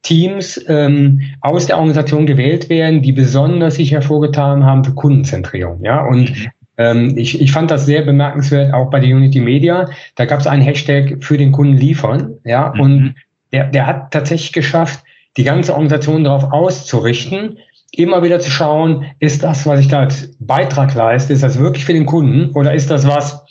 Teams 0.03 0.63
ähm, 0.67 1.21
aus 1.41 1.65
der 1.65 1.77
Organisation 1.77 2.25
gewählt 2.27 2.69
werden, 2.69 3.01
die 3.01 3.11
besonders 3.11 3.75
sich 3.75 3.91
hervorgetan 3.91 4.65
haben 4.65 4.83
für 4.83 4.93
Kundenzentrierung, 4.93 5.81
ja. 5.83 6.05
Und 6.05 6.29
mhm. 6.29 6.51
Ähm, 6.81 7.17
ich, 7.17 7.39
ich 7.39 7.51
fand 7.51 7.69
das 7.69 7.85
sehr 7.85 8.01
bemerkenswert, 8.01 8.73
auch 8.73 8.89
bei 8.89 8.99
der 8.99 9.15
Unity 9.15 9.39
Media. 9.39 9.89
Da 10.15 10.25
gab 10.25 10.39
es 10.39 10.47
einen 10.47 10.63
Hashtag 10.63 11.23
für 11.23 11.37
den 11.37 11.51
Kunden 11.51 11.77
liefern, 11.77 12.37
ja. 12.43 12.73
Mhm. 12.73 12.81
Und 12.81 13.15
der, 13.51 13.67
der 13.67 13.85
hat 13.85 14.11
tatsächlich 14.11 14.53
geschafft, 14.53 15.03
die 15.37 15.43
ganze 15.43 15.73
Organisation 15.73 16.23
darauf 16.23 16.51
auszurichten, 16.51 17.59
immer 17.91 18.23
wieder 18.23 18.39
zu 18.39 18.49
schauen, 18.49 19.05
ist 19.19 19.43
das, 19.43 19.65
was 19.65 19.79
ich 19.79 19.89
da 19.89 19.99
als 19.99 20.33
Beitrag 20.39 20.93
leiste, 20.93 21.33
ist 21.33 21.43
das 21.43 21.59
wirklich 21.59 21.85
für 21.85 21.93
den 21.93 22.05
Kunden 22.05 22.51
oder 22.51 22.73
ist 22.73 22.89
das 22.89 23.05
was, 23.05 23.43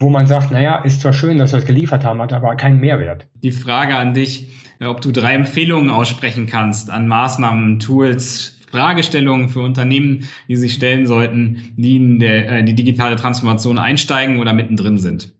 wo 0.00 0.10
man 0.10 0.26
sagt, 0.26 0.50
naja, 0.50 0.78
ist 0.84 1.00
zwar 1.00 1.12
schön, 1.12 1.38
dass 1.38 1.52
wir 1.52 1.60
es 1.60 1.64
geliefert 1.64 2.04
haben, 2.04 2.20
hat 2.20 2.32
aber 2.32 2.54
keinen 2.56 2.80
Mehrwert. 2.80 3.26
Die 3.34 3.52
Frage 3.52 3.96
an 3.96 4.14
dich, 4.14 4.48
ob 4.84 5.00
du 5.00 5.12
drei 5.12 5.34
Empfehlungen 5.34 5.90
aussprechen 5.90 6.46
kannst 6.46 6.90
an 6.90 7.08
Maßnahmen, 7.08 7.78
Tools, 7.78 8.57
Fragestellungen 8.70 9.48
für 9.48 9.60
Unternehmen, 9.60 10.28
die 10.48 10.56
sich 10.56 10.74
stellen 10.74 11.06
sollten, 11.06 11.74
die 11.76 11.96
in 11.96 12.18
der, 12.18 12.50
äh, 12.50 12.64
die 12.64 12.74
digitale 12.74 13.16
Transformation 13.16 13.78
einsteigen 13.78 14.40
oder 14.40 14.52
mittendrin 14.52 14.98
sind. 14.98 15.34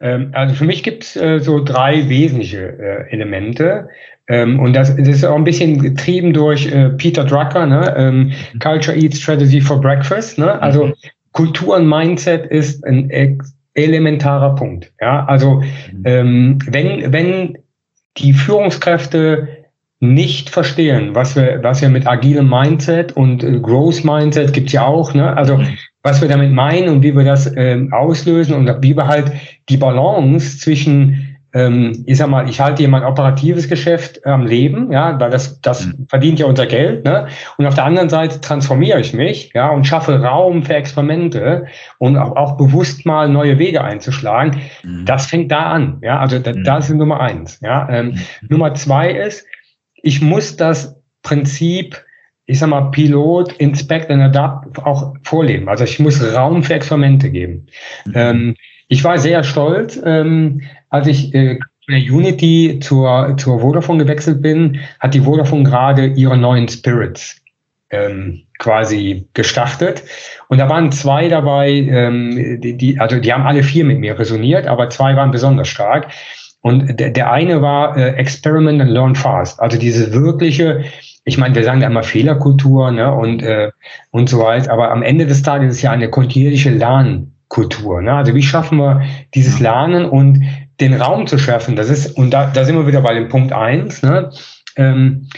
Ähm, 0.00 0.30
also 0.32 0.54
für 0.54 0.64
mich 0.64 0.82
gibt 0.82 1.04
es 1.04 1.16
äh, 1.16 1.40
so 1.40 1.62
drei 1.62 2.08
wesentliche 2.08 2.78
äh, 2.78 3.12
Elemente. 3.12 3.88
Ähm, 4.28 4.60
und 4.60 4.74
das, 4.74 4.94
das, 4.94 5.08
ist 5.08 5.24
auch 5.24 5.36
ein 5.36 5.44
bisschen 5.44 5.80
getrieben 5.80 6.32
durch 6.32 6.70
äh, 6.70 6.90
Peter 6.90 7.24
Drucker, 7.24 7.66
ne? 7.66 7.94
Ähm, 7.96 8.32
mhm. 8.52 8.58
Culture 8.60 8.96
Eats 8.96 9.20
Strategy 9.20 9.60
for 9.60 9.80
Breakfast. 9.80 10.38
Ne? 10.38 10.60
Also 10.60 10.86
mhm. 10.86 10.94
Kultur 11.32 11.76
und 11.76 11.88
Mindset 11.88 12.46
ist 12.46 12.84
ein 12.84 13.10
elementarer 13.74 14.54
Punkt. 14.54 14.92
Ja? 15.00 15.24
Also 15.26 15.62
mhm. 15.92 16.02
ähm, 16.04 16.58
wenn, 16.66 17.12
wenn 17.12 17.58
die 18.18 18.32
Führungskräfte 18.32 19.48
nicht 20.00 20.50
verstehen, 20.50 21.14
was 21.14 21.34
wir, 21.34 21.60
was 21.62 21.82
wir 21.82 21.88
mit 21.88 22.06
agilem 22.06 22.48
Mindset 22.48 23.16
und 23.16 23.42
äh, 23.42 23.58
Growth 23.58 24.04
Mindset 24.04 24.52
gibt's 24.52 24.72
ja 24.72 24.86
auch, 24.86 25.12
ne? 25.12 25.36
Also 25.36 25.60
was 26.02 26.20
wir 26.20 26.28
damit 26.28 26.52
meinen 26.52 26.88
und 26.88 27.02
wie 27.02 27.14
wir 27.14 27.24
das 27.24 27.52
ähm, 27.56 27.92
auslösen 27.92 28.54
und 28.54 28.82
wie 28.82 28.96
wir 28.96 29.08
halt 29.08 29.32
die 29.68 29.76
Balance 29.76 30.58
zwischen, 30.58 31.36
ähm, 31.52 32.04
ich 32.06 32.18
sag 32.18 32.28
mal, 32.28 32.48
ich 32.48 32.60
halte 32.60 32.82
hier 32.82 32.88
mein 32.88 33.02
operatives 33.02 33.68
Geschäft 33.68 34.24
am 34.24 34.46
Leben, 34.46 34.92
ja, 34.92 35.18
weil 35.18 35.30
das, 35.30 35.60
das 35.60 35.86
mhm. 35.86 36.06
verdient 36.08 36.38
ja 36.38 36.46
unser 36.46 36.66
Geld, 36.66 37.04
ne? 37.04 37.26
Und 37.56 37.66
auf 37.66 37.74
der 37.74 37.84
anderen 37.84 38.08
Seite 38.08 38.40
transformiere 38.40 39.00
ich 39.00 39.12
mich, 39.12 39.50
ja, 39.54 39.68
und 39.68 39.84
schaffe 39.84 40.22
Raum 40.22 40.62
für 40.62 40.74
Experimente 40.74 41.66
und 41.98 42.16
auch, 42.16 42.36
auch 42.36 42.56
bewusst 42.56 43.04
mal 43.04 43.28
neue 43.28 43.58
Wege 43.58 43.82
einzuschlagen. 43.82 44.60
Mhm. 44.84 45.04
Das 45.06 45.26
fängt 45.26 45.50
da 45.50 45.64
an, 45.72 45.98
ja, 46.02 46.20
also 46.20 46.38
da, 46.38 46.52
mhm. 46.52 46.62
das 46.62 46.88
ist 46.88 46.94
Nummer 46.94 47.18
eins, 47.18 47.58
ja. 47.60 47.88
Ähm, 47.90 48.06
mhm. 48.06 48.48
Nummer 48.48 48.74
zwei 48.74 49.10
ist, 49.10 49.44
ich 50.02 50.20
muss 50.20 50.56
das 50.56 50.96
Prinzip 51.22 52.04
ich 52.48 52.58
sag 52.58 52.70
mal, 52.70 52.90
Pilot, 52.90 53.52
Inspect 53.58 54.10
and 54.10 54.22
Adapt 54.22 54.78
auch 54.78 55.14
vorleben. 55.22 55.68
Also 55.68 55.84
ich 55.84 56.00
muss 56.00 56.20
Raum 56.34 56.62
für 56.62 56.74
Experimente 56.74 57.30
geben. 57.30 57.66
Mhm. 58.06 58.12
Ähm, 58.14 58.54
ich 58.88 59.04
war 59.04 59.18
sehr 59.18 59.44
stolz, 59.44 60.00
ähm, 60.02 60.62
als 60.88 61.06
ich 61.06 61.34
äh, 61.34 61.58
Unity 61.88 62.78
zur, 62.80 63.36
zur 63.36 63.60
Vodafone 63.60 64.02
gewechselt 64.02 64.40
bin, 64.40 64.80
hat 64.98 65.12
die 65.12 65.20
Vodafone 65.20 65.64
gerade 65.64 66.06
ihre 66.06 66.38
neuen 66.38 66.68
Spirits 66.68 67.36
ähm, 67.90 68.44
quasi 68.58 69.28
gestartet. 69.34 70.02
Und 70.48 70.56
da 70.56 70.70
waren 70.70 70.90
zwei 70.90 71.28
dabei, 71.28 71.70
ähm, 71.70 72.60
die, 72.62 72.78
die, 72.78 72.98
also 72.98 73.18
die 73.20 73.32
haben 73.32 73.46
alle 73.46 73.62
vier 73.62 73.84
mit 73.84 73.98
mir 73.98 74.18
resoniert, 74.18 74.66
aber 74.66 74.88
zwei 74.88 75.16
waren 75.16 75.30
besonders 75.30 75.68
stark. 75.68 76.08
Und 76.60 76.98
der, 76.98 77.10
der 77.10 77.30
eine 77.30 77.62
war 77.62 77.96
äh, 77.96 78.14
Experiment 78.14 78.80
and 78.80 78.90
Learn 78.90 79.14
Fast. 79.14 79.60
Also 79.60 79.78
diese 79.78 80.12
wirkliche, 80.12 80.84
ich 81.24 81.38
meine, 81.38 81.54
wir 81.54 81.64
sagen 81.64 81.80
ja 81.80 81.86
immer 81.86 82.02
Fehlerkultur 82.02 82.90
ne, 82.90 83.12
und, 83.12 83.42
äh, 83.42 83.70
und 84.10 84.28
so 84.28 84.40
weiter, 84.40 84.72
aber 84.72 84.90
am 84.90 85.02
Ende 85.02 85.26
des 85.26 85.42
Tages 85.42 85.70
ist 85.70 85.76
es 85.76 85.82
ja 85.82 85.92
eine 85.92 86.10
kontinuierliche 86.10 86.70
Lernkultur. 86.70 88.02
Ne? 88.02 88.12
Also 88.12 88.34
wie 88.34 88.42
schaffen 88.42 88.78
wir 88.78 89.02
dieses 89.34 89.60
Lernen 89.60 90.04
und 90.04 90.42
den 90.80 90.94
Raum 90.94 91.26
zu 91.26 91.38
schaffen? 91.38 91.76
Das 91.76 91.90
ist, 91.90 92.18
und 92.18 92.32
da, 92.32 92.46
da 92.46 92.64
sind 92.64 92.76
wir 92.76 92.86
wieder 92.86 93.02
bei 93.02 93.14
dem 93.14 93.28
Punkt 93.28 93.52
eins. 93.52 94.02
Ne? 94.02 94.30
Ähm, 94.76 95.28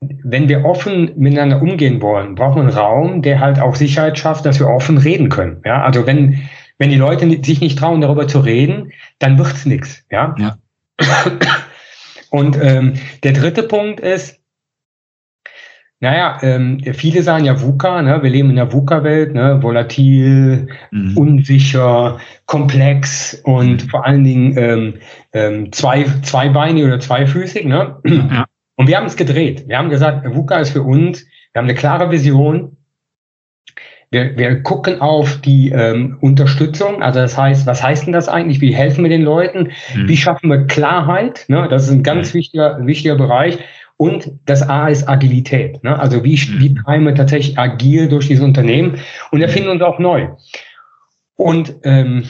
wenn 0.00 0.48
wir 0.48 0.64
offen 0.64 1.12
miteinander 1.16 1.60
umgehen 1.60 2.00
wollen, 2.00 2.34
brauchen 2.34 2.56
wir 2.56 2.62
einen 2.62 2.72
Raum, 2.72 3.22
der 3.22 3.38
halt 3.38 3.60
auch 3.60 3.76
Sicherheit 3.76 4.18
schafft, 4.18 4.46
dass 4.46 4.58
wir 4.58 4.68
offen 4.68 4.96
reden 4.96 5.28
können. 5.28 5.60
Ja, 5.64 5.82
also 5.82 6.06
wenn, 6.06 6.48
wenn 6.80 6.88
die 6.88 6.96
Leute 6.96 7.28
sich 7.44 7.60
nicht 7.60 7.78
trauen, 7.78 8.00
darüber 8.00 8.26
zu 8.26 8.40
reden, 8.40 8.92
dann 9.18 9.38
wird's 9.38 9.66
nichts. 9.66 10.02
Ja. 10.10 10.34
ja. 10.38 10.56
Und 12.30 12.58
ähm, 12.60 12.94
der 13.22 13.32
dritte 13.32 13.64
Punkt 13.64 14.00
ist, 14.00 14.40
naja, 16.02 16.38
ähm, 16.40 16.80
viele 16.94 17.22
sagen 17.22 17.44
ja 17.44 17.60
VUCA, 17.60 18.00
ne? 18.00 18.22
wir 18.22 18.30
leben 18.30 18.48
in 18.48 18.56
der 18.56 18.72
VUCA-Welt, 18.72 19.34
ne? 19.34 19.62
volatil, 19.62 20.68
mhm. 20.90 21.18
unsicher, 21.18 22.18
komplex 22.46 23.38
und 23.44 23.84
mhm. 23.84 23.88
vor 23.90 24.06
allen 24.06 24.24
Dingen 24.24 24.56
ähm, 24.56 24.94
ähm, 25.34 25.72
zwei, 25.72 26.04
zweibeinig 26.22 26.84
oder 26.84 26.98
zweifüßig. 26.98 27.66
Ne? 27.66 28.00
Ja. 28.06 28.46
Und 28.76 28.86
wir 28.86 28.96
haben 28.96 29.06
es 29.06 29.16
gedreht. 29.16 29.68
Wir 29.68 29.76
haben 29.76 29.90
gesagt, 29.90 30.24
VUCA 30.24 30.60
ist 30.60 30.70
für 30.70 30.82
uns, 30.82 31.26
wir 31.52 31.60
haben 31.60 31.68
eine 31.68 31.74
klare 31.74 32.10
Vision. 32.10 32.78
Wir, 34.12 34.36
wir 34.36 34.62
gucken 34.62 35.00
auf 35.00 35.40
die 35.40 35.70
ähm, 35.70 36.18
Unterstützung. 36.20 37.00
Also 37.02 37.20
das 37.20 37.38
heißt, 37.38 37.66
was 37.66 37.82
heißt 37.82 38.06
denn 38.06 38.12
das 38.12 38.28
eigentlich? 38.28 38.60
Wie 38.60 38.74
helfen 38.74 39.04
wir 39.04 39.08
den 39.08 39.22
Leuten? 39.22 39.70
Mhm. 39.94 40.08
Wie 40.08 40.16
schaffen 40.16 40.50
wir 40.50 40.66
Klarheit? 40.66 41.44
Ne? 41.48 41.68
Das 41.70 41.84
ist 41.84 41.90
ein 41.90 42.02
ganz 42.02 42.34
wichtiger, 42.34 42.84
wichtiger 42.84 43.14
Bereich. 43.14 43.58
Und 43.96 44.32
das 44.46 44.68
A 44.68 44.88
ist 44.88 45.08
Agilität. 45.08 45.84
Ne? 45.84 45.96
Also 45.96 46.24
wie, 46.24 46.36
wie 46.58 46.74
treiben 46.74 47.04
wir 47.04 47.14
tatsächlich 47.14 47.58
agil 47.58 48.08
durch 48.08 48.26
dieses 48.26 48.42
Unternehmen 48.42 48.98
und 49.30 49.42
erfinden 49.42 49.68
uns 49.68 49.82
auch 49.82 49.98
neu. 49.98 50.28
Und 51.36 51.74
ähm, 51.84 52.24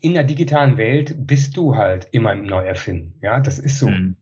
in 0.00 0.14
der 0.14 0.24
digitalen 0.24 0.76
Welt 0.76 1.14
bist 1.18 1.56
du 1.56 1.74
halt 1.74 2.08
immer 2.12 2.32
im 2.32 2.46
Neuerfinden. 2.46 3.18
Ja, 3.22 3.40
das 3.40 3.58
ist 3.58 3.78
so. 3.78 3.88
Mhm. 3.88 4.16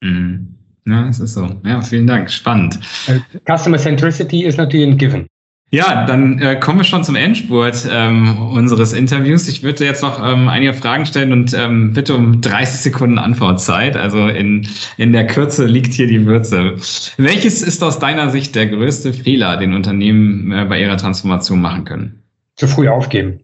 Mhm. 0.00 0.54
Ja, 0.86 1.08
es 1.08 1.20
ist 1.20 1.34
so. 1.34 1.48
Ja, 1.64 1.80
vielen 1.82 2.06
Dank. 2.06 2.30
Spannend. 2.30 2.80
Äh, 3.06 3.20
Customer 3.46 3.78
Centricity 3.78 4.44
ist 4.44 4.56
natürlich 4.56 4.86
ein 4.86 4.98
Given. 4.98 5.28
Ja, 5.70 6.06
dann 6.06 6.38
äh, 6.38 6.56
kommen 6.56 6.78
wir 6.78 6.84
schon 6.84 7.04
zum 7.04 7.14
Endspurt 7.14 7.86
ähm, 7.90 8.38
unseres 8.38 8.94
Interviews. 8.94 9.48
Ich 9.48 9.62
würde 9.62 9.84
jetzt 9.84 10.02
noch 10.02 10.18
ähm, 10.26 10.48
einige 10.48 10.72
Fragen 10.72 11.04
stellen 11.04 11.30
und 11.30 11.52
ähm, 11.52 11.92
bitte 11.92 12.16
um 12.16 12.40
30 12.40 12.80
Sekunden 12.80 13.18
Antwortzeit. 13.18 13.94
Also 13.94 14.28
in, 14.28 14.66
in 14.96 15.12
der 15.12 15.26
Kürze 15.26 15.66
liegt 15.66 15.92
hier 15.92 16.06
die 16.06 16.24
Würze. 16.24 16.76
Welches 17.18 17.60
ist 17.60 17.84
aus 17.84 17.98
deiner 17.98 18.30
Sicht 18.30 18.54
der 18.54 18.68
größte 18.68 19.12
Fehler, 19.12 19.58
den 19.58 19.74
Unternehmen 19.74 20.52
äh, 20.52 20.64
bei 20.64 20.80
ihrer 20.80 20.96
Transformation 20.96 21.60
machen 21.60 21.84
können? 21.84 22.22
Zu 22.56 22.66
früh 22.66 22.88
aufgeben. 22.88 23.40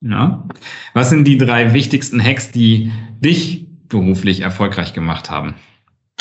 Ja. 0.00 0.48
Was 0.94 1.10
sind 1.10 1.24
die 1.24 1.36
drei 1.36 1.74
wichtigsten 1.74 2.24
Hacks, 2.24 2.50
die 2.50 2.92
dich 3.20 3.66
beruflich 3.88 4.40
erfolgreich 4.40 4.94
gemacht 4.94 5.30
haben? 5.30 5.54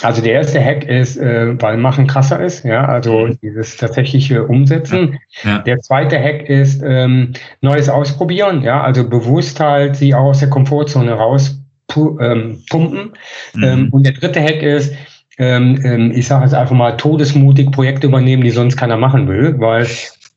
Also 0.01 0.21
der 0.21 0.33
erste 0.33 0.63
Hack 0.63 0.85
ist, 0.85 1.17
äh, 1.17 1.61
weil 1.61 1.77
Machen 1.77 2.07
krasser 2.07 2.41
ist, 2.41 2.63
ja, 2.63 2.85
also 2.85 3.27
mhm. 3.27 3.39
dieses 3.41 3.75
tatsächliche 3.75 4.45
Umsetzen. 4.45 5.19
Ja. 5.43 5.59
Der 5.59 5.79
zweite 5.79 6.17
Hack 6.17 6.49
ist 6.49 6.81
ähm, 6.85 7.33
Neues 7.61 7.89
ausprobieren, 7.89 8.61
ja, 8.61 8.81
also 8.81 9.07
bewusst 9.07 9.59
halt 9.59 9.95
sie 9.97 10.15
auch 10.15 10.25
aus 10.25 10.39
der 10.39 10.49
Komfortzone 10.49 11.11
raus 11.11 11.61
ähm, 11.95 12.63
pumpen. 12.69 13.13
Mhm. 13.53 13.63
Ähm, 13.63 13.89
und 13.91 14.05
der 14.05 14.13
dritte 14.13 14.41
Hack 14.41 14.61
ist, 14.61 14.93
ähm, 15.37 15.79
ähm, 15.83 16.11
ich 16.11 16.27
sage 16.27 16.43
jetzt 16.43 16.53
einfach 16.53 16.75
mal, 16.75 16.97
todesmutig 16.97 17.71
Projekte 17.71 18.07
übernehmen, 18.07 18.43
die 18.43 18.51
sonst 18.51 18.77
keiner 18.77 18.97
machen 18.97 19.27
will, 19.27 19.59
weil 19.59 19.87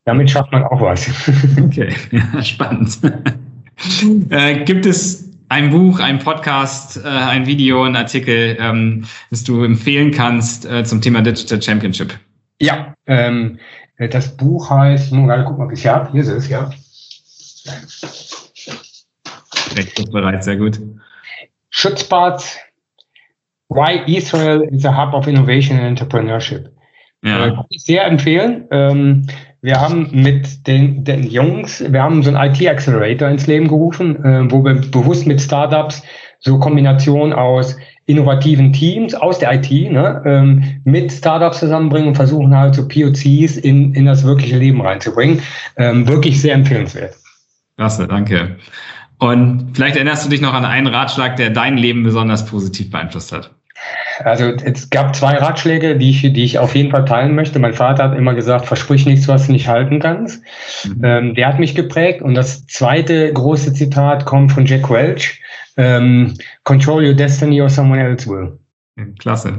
damit 0.05 0.31
schafft 0.31 0.53
man 0.53 0.65
auch 0.65 0.81
was. 0.81 1.11
Okay, 1.65 1.93
ja, 2.11 2.43
spannend. 2.43 2.99
äh, 4.31 4.65
gibt 4.65 4.87
es 4.87 5.22
ein 5.53 5.69
Buch, 5.69 6.01
ein 6.01 6.19
Podcast, 6.19 6.97
äh, 6.97 7.07
ein 7.07 7.45
Video, 7.45 7.85
ein 7.85 7.95
Artikel, 7.95 8.57
ähm, 8.59 9.05
das 9.29 9.45
du 9.45 9.63
empfehlen 9.63 10.11
kannst 10.11 10.65
äh, 10.65 10.83
zum 10.83 11.03
Thema 11.03 11.21
Digital 11.21 11.61
Championship? 11.61 12.19
Ja, 12.59 12.95
ähm, 13.07 13.59
das 13.99 14.35
Buch 14.35 14.71
heißt, 14.71 15.13
nur 15.13 15.27
gerade 15.27 15.45
gucken, 15.45 15.63
ob 15.67 15.71
ich 15.71 15.81
es 15.81 15.91
habe. 15.91 16.11
Hier 16.11 16.23
ist 16.23 16.29
es, 16.29 16.49
ja. 16.49 16.71
Recht 19.77 20.11
bereit, 20.11 20.43
sehr 20.43 20.57
gut. 20.57 20.81
Schutzbad, 21.69 22.43
Why 23.69 24.01
Israel 24.07 24.63
is 24.71 24.87
a 24.87 24.97
Hub 24.97 25.13
of 25.13 25.27
Innovation 25.27 25.79
and 25.79 25.87
Entrepreneurship. 25.87 26.71
Ja. 27.23 27.47
Äh, 27.47 27.51
kann 27.51 27.67
ich 27.69 27.83
sehr 27.83 28.07
empfehlen. 28.07 28.69
Ähm, 28.71 29.27
wir 29.63 29.81
haben 29.81 30.09
mit 30.13 30.67
den, 30.67 31.05
den 31.05 31.23
Jungs, 31.23 31.83
wir 31.89 32.03
haben 32.03 32.23
so 32.23 32.35
einen 32.35 32.53
IT-Accelerator 32.53 33.29
ins 33.29 33.47
Leben 33.47 33.69
gerufen, 33.69 34.23
äh, 34.25 34.51
wo 34.51 34.65
wir 34.65 34.75
bewusst 34.75 35.27
mit 35.27 35.41
Startups 35.41 36.03
so 36.41 36.59
Kombination 36.59 37.33
aus 37.33 37.77
innovativen 38.07 38.73
Teams 38.73 39.15
aus 39.15 39.39
der 39.39 39.55
IT 39.55 39.71
ne, 39.71 40.21
ähm, 40.27 40.81
mit 40.85 41.13
Startups 41.13 41.61
zusammenbringen 41.61 42.09
und 42.09 42.17
versuchen 42.17 42.57
halt 42.57 42.75
so 42.75 42.87
POCs 42.89 43.57
in, 43.57 43.95
in 43.95 44.07
das 44.07 44.25
wirkliche 44.25 44.59
Leben 44.59 44.81
reinzubringen. 44.81 45.41
Ähm, 45.77 46.09
wirklich 46.09 46.41
sehr 46.41 46.55
empfehlenswert. 46.55 47.15
Klasse, 47.77 48.09
danke. 48.09 48.57
Und 49.19 49.71
vielleicht 49.75 49.95
erinnerst 49.95 50.27
du 50.27 50.31
dich 50.31 50.41
noch 50.41 50.53
an 50.53 50.65
einen 50.65 50.89
Ratschlag, 50.89 51.37
der 51.37 51.51
dein 51.51 51.77
Leben 51.77 52.03
besonders 52.03 52.45
positiv 52.45 52.91
beeinflusst 52.91 53.31
hat. 53.31 53.53
Also 54.25 54.53
es 54.65 54.91
gab 54.91 55.17
zwei 55.17 55.37
Ratschläge, 55.37 55.97
die 55.97 56.11
ich, 56.11 56.21
die 56.21 56.45
ich 56.45 56.59
auf 56.59 56.75
jeden 56.75 56.91
Fall 56.91 57.05
teilen 57.05 57.35
möchte. 57.35 57.59
Mein 57.59 57.75
Vater 57.75 58.05
hat 58.05 58.17
immer 58.17 58.35
gesagt, 58.35 58.67
versprich 58.67 59.07
nichts, 59.07 59.29
was 59.29 59.47
du 59.47 59.53
nicht 59.53 59.69
halten 59.69 60.01
kannst. 60.01 60.43
Mhm. 60.85 61.05
Ähm, 61.05 61.35
der 61.35 61.49
hat 61.49 61.59
mich 61.59 61.75
geprägt. 61.75 62.23
Und 62.23 62.35
das 62.35 62.67
zweite 62.67 63.33
große 63.33 63.73
Zitat 63.75 64.25
kommt 64.25 64.53
von 64.53 64.67
Jack 64.67 64.91
Welch. 64.91 65.41
Ähm, 65.77 66.35
Control 66.65 67.05
your 67.05 67.15
destiny 67.15 67.61
or 67.61 67.69
someone 67.69 68.01
else 68.01 68.29
will. 68.29 68.59
Klasse. 69.19 69.59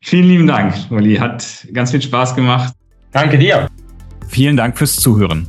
Vielen 0.00 0.28
lieben 0.28 0.46
Dank, 0.46 0.74
Uli. 0.90 1.16
Hat 1.16 1.66
ganz 1.72 1.90
viel 1.90 2.02
Spaß 2.02 2.34
gemacht. 2.36 2.74
Danke 3.12 3.38
dir. 3.38 3.68
Vielen 4.28 4.56
Dank 4.56 4.76
fürs 4.76 4.96
Zuhören. 4.96 5.46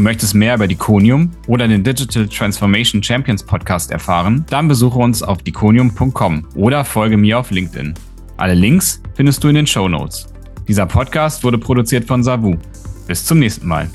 Du 0.00 0.04
möchtest 0.04 0.34
mehr 0.34 0.54
über 0.54 0.66
Diconium 0.66 1.30
oder 1.46 1.68
den 1.68 1.84
Digital 1.84 2.26
Transformation 2.26 3.02
Champions 3.02 3.42
Podcast 3.42 3.90
erfahren? 3.90 4.46
Dann 4.48 4.66
besuche 4.66 4.98
uns 4.98 5.22
auf 5.22 5.42
diconium.com 5.42 6.48
oder 6.54 6.86
folge 6.86 7.18
mir 7.18 7.38
auf 7.38 7.50
LinkedIn. 7.50 7.92
Alle 8.38 8.54
Links 8.54 9.02
findest 9.12 9.44
du 9.44 9.48
in 9.48 9.56
den 9.56 9.66
Show 9.66 9.90
Notes. 9.90 10.26
Dieser 10.66 10.86
Podcast 10.86 11.44
wurde 11.44 11.58
produziert 11.58 12.06
von 12.06 12.22
Savu. 12.22 12.56
Bis 13.06 13.26
zum 13.26 13.40
nächsten 13.40 13.68
Mal. 13.68 13.90